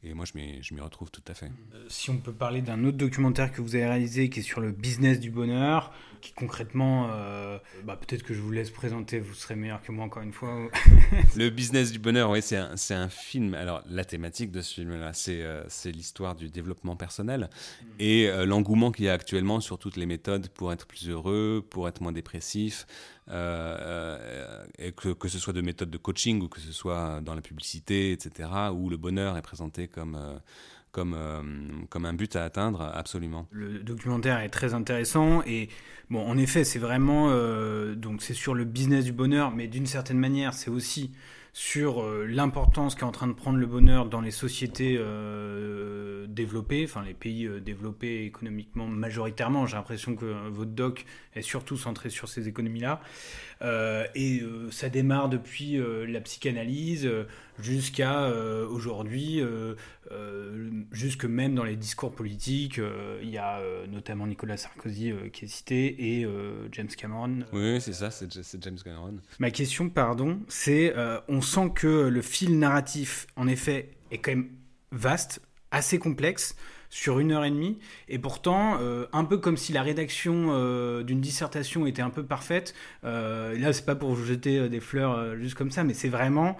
[0.05, 0.39] Et moi, je
[0.75, 1.51] m'y retrouve tout à fait.
[1.75, 4.61] Euh, si on peut parler d'un autre documentaire que vous avez réalisé qui est sur
[4.61, 9.35] le business du bonheur, qui concrètement, euh, bah, peut-être que je vous laisse présenter, vous
[9.35, 10.69] serez meilleur que moi encore une fois.
[11.37, 13.55] le business du bonheur, oui, c'est un, un, film.
[13.55, 17.49] Alors, la thématique de ce film-là, c'est euh, l'histoire du développement personnel
[17.83, 17.87] mm.
[17.99, 21.89] et l'engouement qu'il y a actuellement sur toutes les méthodes pour être plus heureux, pour
[21.89, 22.87] être moins dépressif.
[23.29, 27.43] et que, que, ce soit de méthodes de coaching ou que ce soit dans la
[27.43, 30.39] publicité, etc., où le bonheur est présenté comme, euh,
[30.99, 31.42] comme, euh,
[31.90, 33.46] comme un but à atteindre, absolument.
[33.53, 35.68] Le documentaire est très intéressant et
[36.11, 39.86] bon, en effet, c'est vraiment euh, donc c'est sur le business du bonheur, mais d'une
[39.86, 41.12] certaine manière, c'est aussi
[41.53, 45.01] sur l'importance qu'est en train de prendre le bonheur dans les sociétés
[46.28, 49.66] développés, enfin les pays développés économiquement majoritairement.
[49.66, 53.01] J'ai l'impression que votre doc est surtout centré sur ces économies-là.
[54.14, 57.11] et ça démarre depuis la psychanalyse
[57.59, 58.30] jusqu'à
[58.70, 59.42] aujourd'hui
[60.11, 65.13] euh, jusque même dans les discours politiques, euh, il y a euh, notamment Nicolas Sarkozy
[65.33, 66.27] qui est cité et
[66.73, 67.41] James Cameron.
[67.53, 69.17] Oui, c'est ça, c'est James Cameron.
[69.39, 70.95] Ma question, pardon, c'est
[71.29, 74.51] on sent que le fil narratif, en effet, est quand même
[74.93, 75.41] vaste,
[75.71, 76.57] assez complexe.
[76.91, 77.79] sur une heure et demie.
[78.09, 78.79] Et pourtant,
[79.12, 82.75] un peu comme si la rédaction d'une dissertation était un peu parfaite.
[83.03, 86.57] là, c'est pas pour vous jeter des fleurs juste comme ça, mais c'est vraiment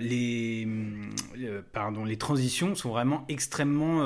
[0.00, 0.66] les,
[1.74, 4.02] pardon, les transitions sont vraiment extrêmement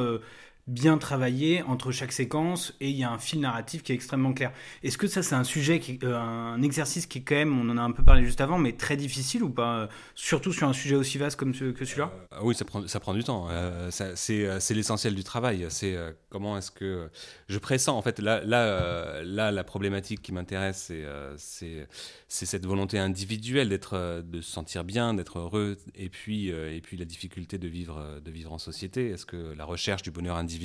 [0.70, 4.32] bien travaillé entre chaque séquence et il y a un fil narratif qui est extrêmement
[4.32, 4.52] clair.
[4.82, 7.76] Est-ce que ça c'est un sujet, euh, un exercice qui est quand même, on en
[7.76, 10.94] a un peu parlé juste avant, mais très difficile ou pas Surtout sur un sujet
[10.94, 12.12] aussi vaste comme que celui-là?
[12.32, 13.48] Euh, Oui, ça prend, ça prend du temps.
[13.50, 15.66] Euh, c'est l'essentiel du travail.
[15.70, 15.96] C'est
[16.28, 17.10] comment est-ce que
[17.48, 20.92] je pressens en fait là là là la problématique qui m'intéresse
[21.36, 21.88] c'est
[22.28, 26.96] c'est cette volonté individuelle d'être de se sentir bien, d'être heureux et puis et puis
[26.96, 29.10] la difficulté de vivre de vivre en société.
[29.10, 30.59] Est-ce que la recherche du bonheur individuel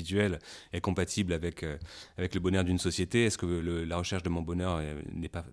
[0.73, 1.77] est compatible avec, euh,
[2.17, 4.81] avec le bonheur d'une société Est-ce que la recherche de mon bonheur
[5.13, 5.45] n'est pas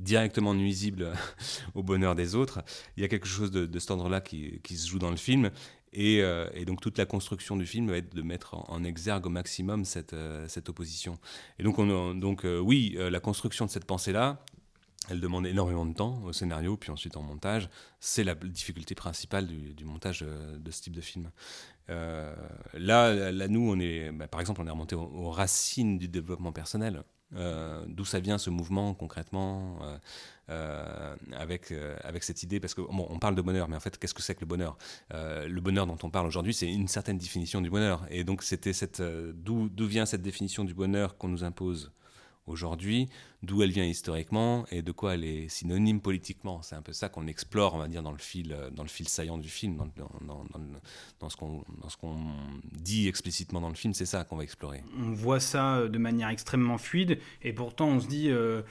[0.00, 1.12] directement nuisible
[1.74, 2.62] au bonheur des autres?
[2.96, 5.50] Il y a quelque chose de, cet ordre-là qui, qui, se joue dans le film.
[5.92, 9.26] Et, euh, et, donc toute la construction du film va être de mettre en, exergue
[9.26, 11.18] au maximum cette, euh, cette opposition.
[11.58, 14.44] Et donc, on, donc oui, la construction de cette pensée-là,
[15.08, 17.68] elle demande énormément de temps au scénario, puis ensuite en montage.
[18.00, 21.30] C'est la difficulté principale du, montage de, ce type de film.
[21.90, 22.34] Euh,
[22.74, 26.52] là, là, nous, on est, bah, par exemple, on est remonté aux, racines du développement
[26.52, 27.02] personnel.
[27.36, 29.80] Euh, d'où ça vient ce mouvement concrètement
[30.48, 31.72] euh, avec,
[32.02, 32.60] avec cette idée?
[32.60, 34.46] Parce que bon, on parle de bonheur, mais en fait, qu'est-ce que c'est que le
[34.46, 34.78] bonheur?
[35.10, 38.06] Le bonheur dont on parle aujourd'hui, c'est une certaine définition du bonheur.
[38.10, 41.92] Et donc, c'était cette d'où vient cette définition du bonheur qu'on nous impose
[42.46, 43.08] aujourd'hui,
[43.42, 46.62] d'où elle vient historiquement et de quoi elle est synonyme politiquement.
[46.62, 48.88] C'est un peu ça qu'on explore, on va dire, dans le fil, euh, dans le
[48.88, 49.78] fil saillant du film,
[51.20, 51.64] dans, ce qu'on
[52.72, 54.82] dit explicitement dans le film, c'est ça qu'on va explorer.
[54.98, 58.30] On voit ça euh, de manière extrêmement fluide et pourtant on se dit...
[58.30, 58.62] Euh,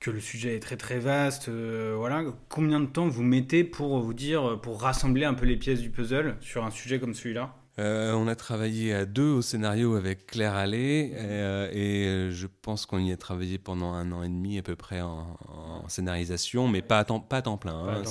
[0.00, 2.22] que le sujet est très très vaste, voilà.
[2.48, 5.90] Combien de temps vous mettez pour vous dire, pour rassembler un peu les pièces du
[5.90, 7.57] puzzle sur un sujet comme celui-là?
[7.78, 12.48] Euh, on a travaillé à deux au scénario avec Claire Allais euh, et euh, je
[12.62, 15.38] pense qu'on y a travaillé pendant un an et demi à peu près en,
[15.86, 17.74] scénarisation, mais pas à temps, pas temps plein.
[17.74, 18.02] Hein.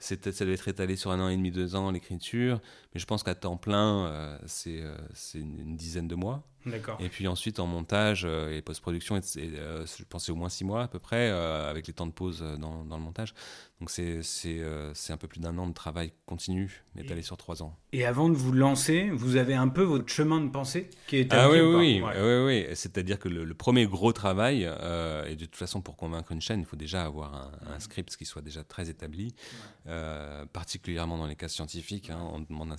[0.00, 2.60] ça devait être étalé sur un an et demi, deux ans l'écriture,
[2.98, 4.82] mais je pense qu'à temps plein, c'est
[5.34, 6.42] une, dizaine de mois.
[6.98, 10.98] Et puis ensuite en montage et post-production, je pensais au moins six mois à peu
[10.98, 13.34] près, avec les temps de pause dans, dans le montage.
[13.80, 17.76] Donc c'est euh, un peu plus d'un an de travail continu, étalé sur trois ans.
[17.92, 21.32] Et avant de vous lancer, vous avez un peu votre chemin de pensée qui est
[21.32, 25.54] Ah oui, oui, oui, oui, C'est-à-dire que le, premier gros travail, euh, et de toute
[25.54, 28.90] façon pour convaincre une chaîne, il faut déjà avoir un, script qui soit déjà très
[28.90, 29.32] établi,
[29.86, 32.76] euh, particulièrement dans les cas scientifiques, hein, on demande un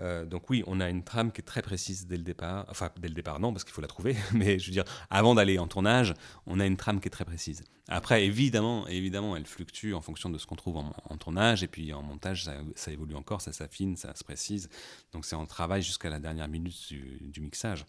[0.00, 2.90] Euh, donc oui, on a une trame qui est très précise dès le départ, enfin
[2.98, 5.58] dès le départ non, parce qu'il faut la trouver, mais je veux dire, avant d'aller
[5.58, 6.14] en tournage,
[6.46, 7.64] on a une trame qui est très précise.
[7.88, 11.92] Après, évidemment, évidemment, elle fluctue en fonction de ce qu'on trouve en, tournage, et puis
[11.94, 12.44] en montage,
[12.74, 14.68] ça, évolue encore, ça s'affine, ça se précise.
[15.12, 17.86] Donc c'est en travail jusqu'à la dernière minute du, mixage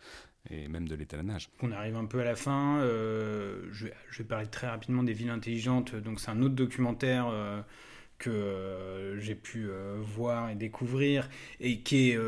[0.50, 1.50] et même de l'étalonnage.
[1.62, 2.80] On arrive un peu à la fin.
[2.80, 3.88] Euh, je,
[4.18, 5.94] vais, parler très rapidement des villes intelligentes.
[5.96, 7.28] Donc c'est un autre documentaire.
[7.28, 7.62] Euh,
[8.20, 9.70] que euh, j'ai pu
[10.02, 12.20] voir et découvrir et qui est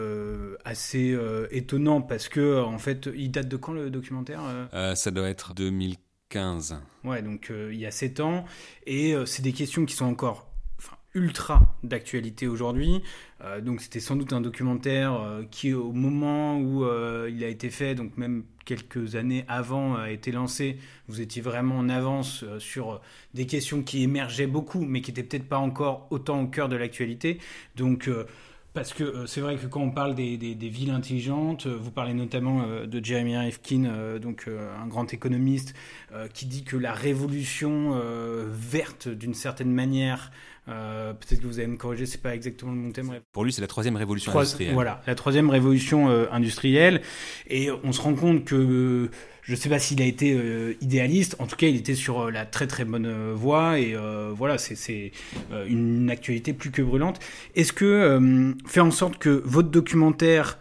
[0.66, 1.18] assez
[1.52, 4.42] étonnant parce que en fait il date de quand le documentaire
[4.96, 6.00] Ça doit être 2015
[6.32, 6.82] 15.
[7.04, 8.46] Ouais, donc euh, il y a 7 ans.
[8.88, 10.51] Et euh, c'est des questions qui sont encore
[11.14, 13.01] ultra d'actualité aujourd'hui.
[13.41, 15.20] Euh, donc c'était sans doute un documentaire
[15.51, 16.86] qui, au moment où
[17.28, 21.78] il a été fait, donc même quelques années avant a été lancé, vous étiez vraiment
[21.78, 23.01] en avance sur
[23.34, 26.76] des questions qui émergeaient beaucoup, mais qui n'étaient peut-être pas encore autant au cœur de
[26.76, 27.39] l'actualité.
[27.76, 28.09] Donc
[28.74, 32.14] parce que euh, c'est vrai que quand on parle des, villes intelligentes, euh, vous parlez
[32.14, 35.74] notamment euh, de Jeremy Rifkin, donc un grand économiste,
[36.34, 37.99] qui dit que la révolution
[38.47, 40.32] verte, d'une certaine manière,
[40.66, 43.12] peut-être que vous allez me corriger, c'est pas exactement le mon thème.
[43.32, 44.74] Pour lui, c'est la troisième révolution industrielle.
[44.74, 47.01] Voilà, la troisième révolution industrielle,
[47.47, 49.09] et on se rend compte que
[49.43, 51.36] je ne sais pas s'il a été euh, idéaliste.
[51.39, 53.95] En tout cas, il était sur euh, la très très bonne euh, voie et
[54.36, 55.12] voilà, c'est
[55.68, 57.20] une actualité plus que brûlante.
[57.55, 60.57] Est-ce que faire en sorte que votre documentaire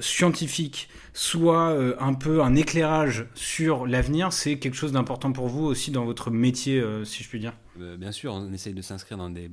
[0.00, 5.90] scientifique soit un peu un éclairage sur l'avenir, c'est quelque chose d'important pour vous aussi
[5.90, 7.54] dans votre métier, si je puis dire?
[7.76, 9.50] Bien sûr, on essaye de s'inscrire dans des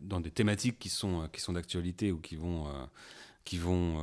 [0.00, 2.66] dans des thématiques qui sont qui sont d'actualité ou qui vont
[3.44, 4.02] qui vont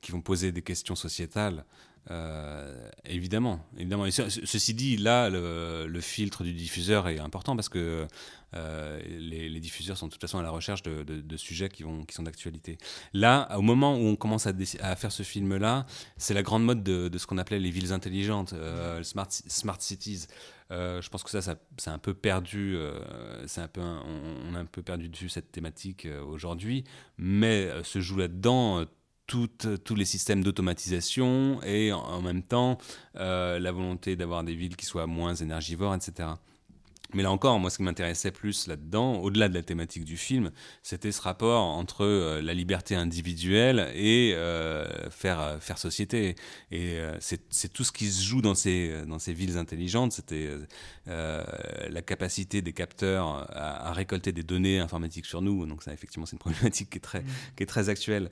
[0.00, 1.64] qui vont poser des questions sociétales
[2.10, 4.10] euh, évidemment, évidemment.
[4.10, 8.06] Ceci dit, là, le, filtre du diffuseur est important parce que
[8.54, 12.78] euh, les, diffuseurs sont de toute façon à la recherche de, sujets qui, sont d'actualité.
[13.12, 15.86] Là, au moment où on commence à, faire ce film-là,
[16.16, 19.28] c'est la grande mode de, ce qu'on appelait les villes intelligentes, euh, smart,
[19.80, 20.26] cities.
[20.70, 22.78] je pense que ça, ça c'est un peu perdu.
[23.46, 26.84] c'est un peu, on, a un peu perdu dessus cette thématique aujourd'hui,
[27.18, 28.86] mais se joue là-dedans
[29.28, 32.78] tous les systèmes d'automatisation et en, même temps
[33.14, 36.30] la volonté d'avoir des villes qui soient moins énergivores, etc.
[37.14, 40.50] Mais là encore, moi, ce qui m'intéressait plus là-dedans, au-delà de la thématique du film,
[40.82, 46.36] c'était ce rapport entre euh, la liberté individuelle et euh, faire, euh, faire société.
[46.70, 50.12] Et c'est tout ce qui se joue dans ces, dans ces villes intelligentes.
[50.12, 50.50] C'était
[51.06, 55.64] la capacité des capteurs à, récolter des données informatiques sur nous.
[55.64, 57.26] Donc ça, effectivement, c'est une problématique qui est très, mmh.
[57.56, 58.28] qui est très actuelle.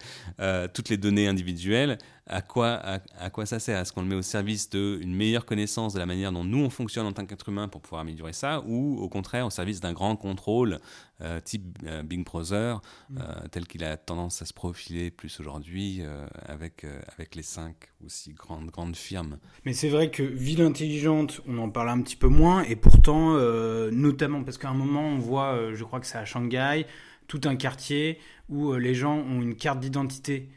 [0.74, 1.96] toutes les données individuelles,
[2.28, 2.80] à quoi,
[3.18, 3.78] à, quoi ça sert?
[3.78, 6.70] Est-ce qu'on le met au service d'une meilleure connaissance de la manière dont nous, on
[6.70, 8.62] fonctionne en tant qu'être humain pour pouvoir améliorer ça?
[8.66, 10.78] Ou au contraire au service d'un grand contrôle
[11.22, 13.18] euh, type euh, Big Brother, mm.
[13.18, 16.02] euh, tel qu'il a tendance à se profiler plus aujourd'hui
[16.46, 19.38] avec, avec les cinq ou six grandes, grandes firmes.
[19.64, 23.34] Mais c'est vrai que ville intelligente, on en parle un petit peu moins, et pourtant,
[23.90, 26.86] notamment parce qu'à un moment, on voit, je crois que c'est à Shanghai,
[27.28, 30.52] tout un quartier où les gens ont une carte d'identité euh,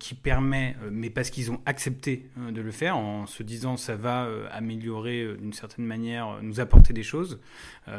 [0.00, 3.76] qui permet, euh, mais parce qu'ils ont accepté euh, de le faire, en se disant
[3.76, 7.40] ça va améliorer d'une certaine manière, nous apporter des choses.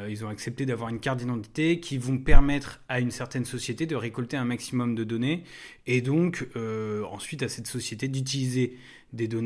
[0.10, 3.96] ils ont accepté d'avoir une carte d'identité qui vont permettre à une certaine société de
[3.96, 5.44] récolter un maximum de données
[5.88, 6.48] et donc
[7.10, 8.78] ensuite à cette société d'utiliser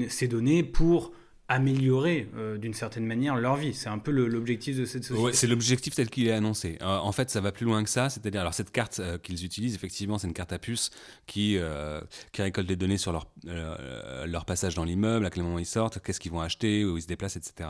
[0.09, 1.13] ces données pour
[1.47, 3.73] améliorer euh, d'une certaine manière leur vie.
[3.73, 5.33] C'est un peu l'objectif de cette société.
[5.33, 6.79] c'est l'objectif tel qu'il est annoncé.
[6.81, 8.09] Euh, en fait, ça va plus loin que ça.
[8.09, 10.89] C'est-à-dire, alors cette carte euh, qu'ils utilisent, effectivement, c'est une carte à puce
[11.27, 11.57] qui,
[12.31, 13.27] qui récolte des données sur leur,
[14.25, 17.01] leur passage dans l'immeuble, à quel moment ils sortent, qu'est-ce qu'ils vont acheter, où ils
[17.01, 17.69] se déplacent, etc.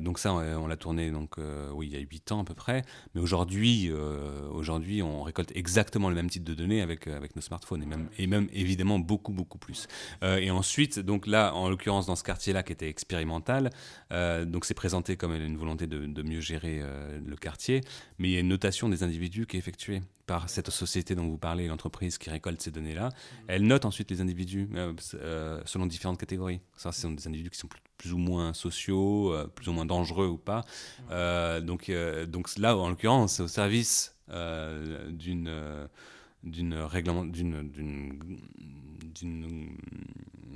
[0.00, 1.36] donc ça, on, l'a tourné donc,
[1.72, 2.82] oui, il y a 8 ans à peu près.
[3.14, 3.90] Mais aujourd'hui,
[4.52, 8.08] aujourd'hui, on récolte exactement le même type de données avec, avec nos smartphones et même,
[8.18, 9.88] et même évidemment beaucoup, beaucoup plus.
[10.22, 13.70] et ensuite, donc là, en l'occurrence, dans ce quartier-là qui est expérimental,
[14.12, 17.80] euh, donc c'est présenté comme une volonté de, mieux gérer euh, le quartier,
[18.18, 21.26] mais il y a une notation des individus qui est effectuée par cette société dont
[21.26, 23.08] vous parlez, l'entreprise qui récolte ces données-là.
[23.48, 26.60] Elle note ensuite les individus euh, selon différentes catégories.
[26.76, 27.68] Ça, ce sont des individus qui sont
[27.98, 30.64] plus, ou moins sociaux, plus ou moins dangereux ou pas.
[31.60, 31.90] donc,
[32.28, 35.88] donc là, en l'occurrence, c'est au service d'une
[36.42, 37.68] d'une règlement d'une
[39.14, 39.76] d'une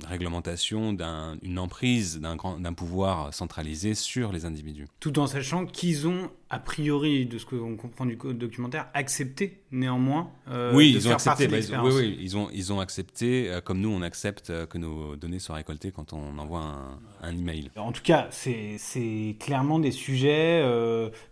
[0.07, 4.87] réglementation, d'une emprise, d'un pouvoir centralisé sur les individus.
[4.99, 10.31] Tout en sachant qu'ils ont a priori, de ce qu'on comprend du documentaire, accepté néanmoins
[10.47, 13.81] euh, oui, ils ont accepté, bah, oui, oui, ils ont, ils ont accepté, euh, comme
[13.81, 17.71] nous, on accepte euh, que nos données soient récoltées quand on envoie un, un email.
[17.75, 20.63] En tout cas, c'est clairement des sujets,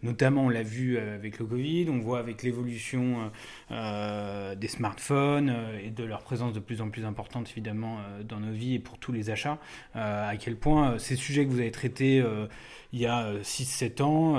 [0.02, 3.32] notamment on l'a vu avec le Covid, on voit avec l'évolution
[3.70, 8.76] des smartphones et de leur présence de plus en plus importante, évidemment, dans nos vies
[8.76, 9.60] et pour tous les achats,
[9.94, 12.22] à quel point ces sujets que vous avez traités
[12.94, 14.36] il y a 6-7 ans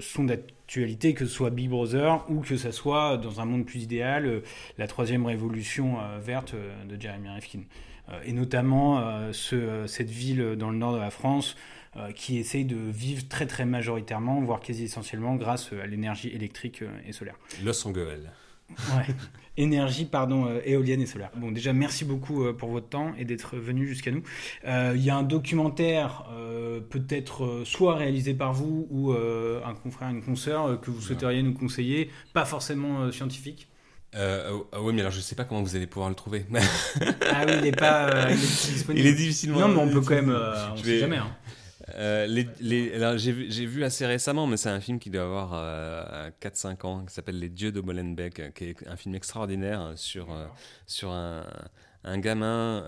[0.00, 3.82] sont d'actualité, que ce soit Big Brother ou que ce soit, dans un monde plus
[3.82, 4.40] idéal, euh,
[4.78, 6.54] la troisième révolution euh, verte
[6.88, 7.62] de Jeremy Rifkin.
[8.24, 11.56] et notamment cette ville dans le nord de la France
[12.14, 17.12] qui essaye de vivre très très majoritairement, voire quasi essentiellement, grâce à l'énergie électrique et
[17.12, 17.36] solaire.
[17.64, 17.88] Los.
[18.70, 19.14] Ouais.
[19.58, 21.30] Énergie, pardon, euh, éolienne et solaire.
[21.34, 24.22] Bon, déjà, merci beaucoup euh, pour votre temps et d'être venu jusqu'à nous.
[24.66, 26.24] Euh, il y a un documentaire,
[26.90, 32.10] peut-être soit réalisé par vous ou un confrère, une consoeur, que vous souhaiteriez nous conseiller,
[32.32, 33.68] pas forcément scientifique.
[34.14, 36.44] oui, mais alors je ne sais pas comment vous allez pouvoir le trouver.
[36.54, 39.06] ah oui, il n'est pas disponible.
[39.06, 39.60] Il est difficilement.
[39.60, 40.30] Non, mais on peut quand même.
[40.30, 41.16] on ne sait jamais.
[41.16, 41.34] Hein.
[41.94, 45.52] Euh, j'ai, vu assez récemment, mais c'est un film qui doit avoir
[46.40, 50.32] 4-5 euh, ans, qui s'appelle Les Dieux de Molenbeek, qui est un film extraordinaire sur,
[50.32, 50.46] euh,
[50.86, 51.46] sur un,
[52.04, 52.84] un gamin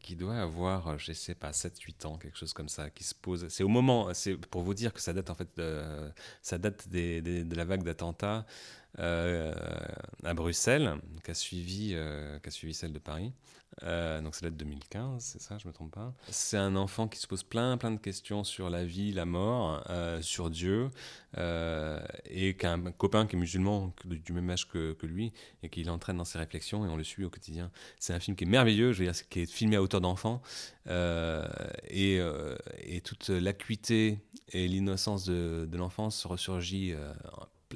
[0.00, 3.46] qui doit avoir, je sais pas, 7-8 ans, quelque chose comme ça, qui se pose.
[3.48, 5.82] C'est au moment, c'est pour vous dire que ça date en fait, de,
[6.42, 8.46] ça date de la vague d'attentats
[8.98, 11.88] à Bruxelles, qui a, suivi,
[12.42, 13.32] qui a suivi celle de Paris.
[13.82, 16.14] Euh, donc c'est date 2015, c'est ça, je me trompe pas?
[16.30, 19.84] C'est un enfant qui se pose plein, plein de questions sur la vie, la mort,
[19.90, 20.90] euh, sur Dieu,
[21.36, 26.16] euh, et qu'un copain qui est musulman du même âge que, lui, et qui l'entraîne
[26.16, 27.70] dans ses réflexions, et on le suit au quotidien.
[27.98, 30.40] C'est un film qui est merveilleux, je veux dire, qui est filmé à hauteur d'enfant,
[30.88, 32.20] et,
[32.78, 34.20] et, toute l'acuité
[34.52, 36.94] et l'innocence de, de l'enfance ressurgit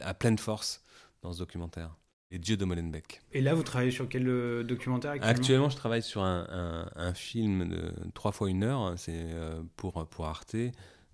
[0.00, 0.82] à pleine force
[1.22, 1.99] dans ce documentaire.
[2.30, 3.22] Les dieux de Molenbeek.
[3.32, 5.36] Et là, vous travaillez sur quel euh, documentaire actuellement?
[5.36, 10.06] Actuellement, je travaille sur un, un, film de 3 fois une heure, c'est euh, pour,
[10.06, 10.54] pour Arte,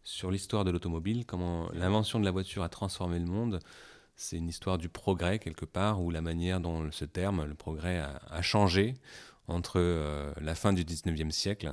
[0.02, 3.60] sur l'histoire de l'automobile, comment l'invention de la voiture a transformé le monde.
[4.14, 7.98] C'est une histoire du progrès, quelque part, ou la manière dont ce terme, le progrès,
[7.98, 8.94] a, changé
[9.48, 11.72] entre euh, la fin du 19e siècle,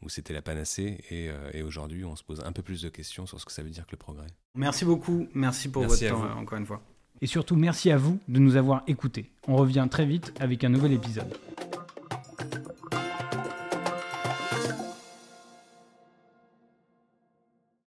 [0.00, 3.26] où c'était la panacée, et, et aujourd'hui, on se pose un peu plus de questions
[3.26, 4.26] sur ce que ça veut dire que le progrès.
[4.56, 6.82] Merci beaucoup, merci pour votre temps, encore une fois.
[7.22, 9.30] Et surtout, merci à vous de nous avoir écoutés.
[9.46, 11.32] On revient très vite avec un nouvel épisode.